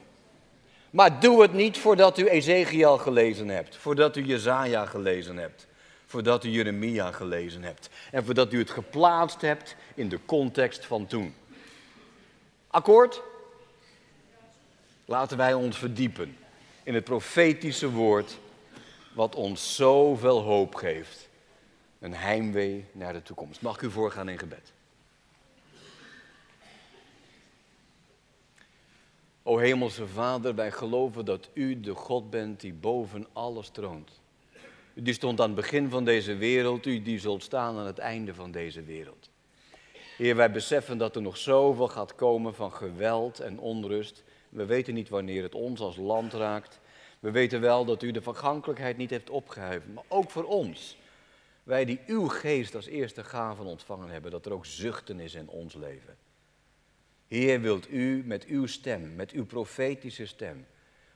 Maar 0.90 1.20
doe 1.20 1.42
het 1.42 1.53
niet 1.53 1.79
voordat 1.79 2.18
u 2.18 2.27
Ezekiel 2.27 2.98
gelezen 2.98 3.48
hebt, 3.48 3.77
voordat 3.77 4.16
u 4.16 4.22
Jezaja 4.25 4.87
gelezen 4.87 5.37
hebt, 5.37 5.66
voordat 6.07 6.44
u 6.44 6.48
Jeremia 6.48 7.12
gelezen 7.12 7.62
hebt 7.62 7.88
en 8.11 8.25
voordat 8.25 8.53
u 8.53 8.59
het 8.59 8.70
geplaatst 8.70 9.40
hebt 9.40 9.77
in 9.94 10.09
de 10.09 10.18
context 10.27 10.87
van 10.87 11.07
toen. 11.07 11.35
Akkoord? 12.66 13.22
Laten 15.05 15.37
wij 15.37 15.55
ons 15.55 15.79
verdiepen 15.79 16.37
in 16.83 16.94
het 16.94 17.05
profetische 17.05 17.90
woord 17.90 18.38
wat 19.14 19.35
ons 19.35 19.75
zoveel 19.75 20.40
hoop 20.40 20.75
geeft 20.75 21.31
een 22.03 22.14
heimwee 22.14 22.85
naar 22.92 23.12
de 23.12 23.22
toekomst. 23.22 23.62
Mag 23.62 23.75
ik 23.75 23.83
u 23.83 23.90
voorgaan 23.90 24.29
in 24.29 24.38
gebed? 24.38 24.72
O 29.42 29.59
Hemelse 29.59 30.07
Vader, 30.07 30.55
wij 30.55 30.70
geloven 30.70 31.25
dat 31.25 31.48
U 31.53 31.81
de 31.81 31.94
God 31.94 32.31
bent 32.31 32.61
die 32.61 32.72
boven 32.72 33.27
alles 33.33 33.68
troont. 33.68 34.20
U 34.94 35.03
die 35.03 35.14
stond 35.14 35.40
aan 35.40 35.46
het 35.46 35.55
begin 35.55 35.90
van 35.90 36.05
deze 36.05 36.37
wereld, 36.37 36.87
U 36.87 37.03
die 37.03 37.18
zult 37.18 37.42
staan 37.42 37.79
aan 37.79 37.87
het 37.87 37.98
einde 37.98 38.35
van 38.35 38.51
deze 38.51 38.83
wereld. 38.83 39.31
Heer, 40.16 40.37
wij 40.37 40.51
beseffen 40.51 40.98
dat 40.98 41.16
er 41.16 41.22
nog 41.22 41.37
zoveel 41.37 41.88
gaat 41.88 42.14
komen 42.14 42.55
van 42.55 42.72
geweld 42.72 43.40
en 43.40 43.59
onrust. 43.59 44.25
We 44.48 44.64
weten 44.64 44.94
niet 44.94 45.09
wanneer 45.09 45.42
het 45.42 45.55
ons 45.55 45.81
als 45.81 45.96
land 45.96 46.33
raakt. 46.33 46.81
We 47.22 47.30
weten 47.30 47.61
wel 47.61 47.85
dat 47.85 48.02
U 48.02 48.11
de 48.11 48.22
vergankelijkheid 48.22 48.96
niet 48.96 49.11
heeft 49.11 49.30
opgeheven, 49.30 49.92
maar 49.92 50.04
ook 50.08 50.30
voor 50.30 50.44
ons. 50.44 50.96
Wij 51.62 51.85
die 51.85 52.00
Uw 52.06 52.28
geest 52.28 52.74
als 52.74 52.87
eerste 52.87 53.24
gaven 53.24 53.64
ontvangen 53.64 54.08
hebben, 54.08 54.30
dat 54.30 54.46
er 54.46 54.52
ook 54.52 54.66
zuchten 54.66 55.20
is 55.20 55.35
in 55.35 55.48
ons 55.48 55.74
leven. 55.74 56.16
Heer, 57.28 57.61
wilt 57.61 57.90
u 57.90 58.22
met 58.26 58.44
uw 58.44 58.66
stem, 58.66 59.14
met 59.14 59.30
uw 59.30 59.46
profetische 59.46 60.26
stem, 60.26 60.66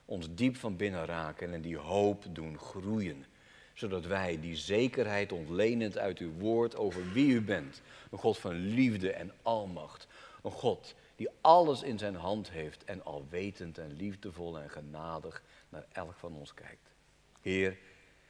ons 0.05 0.35
diep 0.35 0.57
van 0.57 0.77
binnen 0.77 1.05
raken 1.05 1.53
en 1.53 1.61
die 1.61 1.77
hoop 1.77 2.25
doen 2.31 2.59
groeien. 2.59 3.27
Zodat 3.75 4.07
wij 4.07 4.41
die 4.41 4.57
zekerheid 4.57 5.33
ontlenend 5.33 5.99
uit 5.99 6.19
uw 6.19 6.33
woord 6.33 6.77
over 6.77 7.13
wie 7.13 7.29
u 7.29 7.41
bent. 7.41 7.83
Een 8.11 8.19
God 8.19 8.39
van 8.39 8.55
liefde 8.55 9.13
en 9.13 9.33
almacht. 9.43 10.07
Een 10.43 10.51
God 10.51 10.95
die 11.17 11.29
alles 11.41 11.83
in 11.83 11.99
zijn 11.99 12.17
hand 12.17 12.51
heeft 12.51 12.85
en 12.85 13.05
alwetend 13.05 13.79
en 13.79 13.93
liefdevol 13.97 14.59
en 14.59 14.71
genadig 14.71 15.43
naar 15.77 15.87
elk 16.07 16.15
van 16.19 16.35
ons 16.35 16.55
kijkt. 16.55 16.95
Heer, 17.41 17.79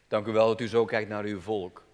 dank 0.09 0.27
u 0.27 0.33
wel 0.33 0.49
dat 0.49 0.61
u 0.61 0.69
zo 0.69 0.85
kijkt 0.85 1.09
naar 1.09 1.25
uw 1.25 1.41
volk. 1.41 1.85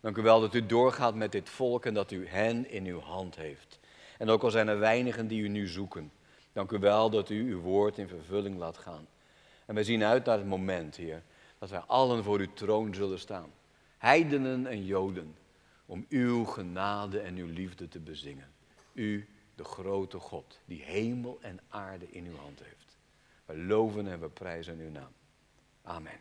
Dank 0.00 0.16
u 0.16 0.22
wel 0.22 0.40
dat 0.40 0.54
u 0.54 0.66
doorgaat 0.66 1.14
met 1.14 1.32
dit 1.32 1.48
volk 1.48 1.86
en 1.86 1.94
dat 1.94 2.10
u 2.10 2.26
hen 2.28 2.70
in 2.70 2.86
uw 2.86 3.00
hand 3.00 3.36
heeft. 3.36 3.80
En 4.18 4.28
ook 4.28 4.42
al 4.42 4.50
zijn 4.50 4.68
er 4.68 4.78
weinigen 4.78 5.26
die 5.26 5.42
u 5.42 5.48
nu 5.48 5.66
zoeken. 5.66 6.12
Dank 6.52 6.70
u 6.70 6.78
wel 6.78 7.10
dat 7.10 7.30
u 7.30 7.50
uw 7.50 7.60
woord 7.60 7.98
in 7.98 8.08
vervulling 8.08 8.58
laat 8.58 8.76
gaan. 8.76 9.06
En 9.66 9.74
wij 9.74 9.84
zien 9.84 10.04
uit 10.04 10.24
naar 10.24 10.38
het 10.38 10.46
moment, 10.46 10.96
Heer, 10.96 11.22
dat 11.58 11.70
wij 11.70 11.80
allen 11.80 12.24
voor 12.24 12.38
uw 12.38 12.52
troon 12.52 12.94
zullen 12.94 13.18
staan. 13.18 13.50
Heidenen 13.98 14.66
en 14.66 14.84
Joden, 14.84 15.36
om 15.86 16.06
uw 16.08 16.44
genade 16.44 17.20
en 17.20 17.36
uw 17.36 17.46
liefde 17.46 17.88
te 17.88 18.00
bezingen. 18.00 18.52
U, 18.92 19.28
de 19.54 19.64
grote 19.64 20.18
God, 20.18 20.58
die 20.64 20.82
hemel 20.82 21.38
en 21.40 21.60
aarde 21.68 22.06
in 22.10 22.26
uw 22.26 22.36
hand 22.36 22.62
heeft. 22.62 22.85
We 23.46 23.56
loven 23.56 24.06
en 24.06 24.20
we 24.20 24.28
prijzen 24.28 24.78
uw 24.78 24.90
naam. 24.90 25.12
Amen. 25.82 26.20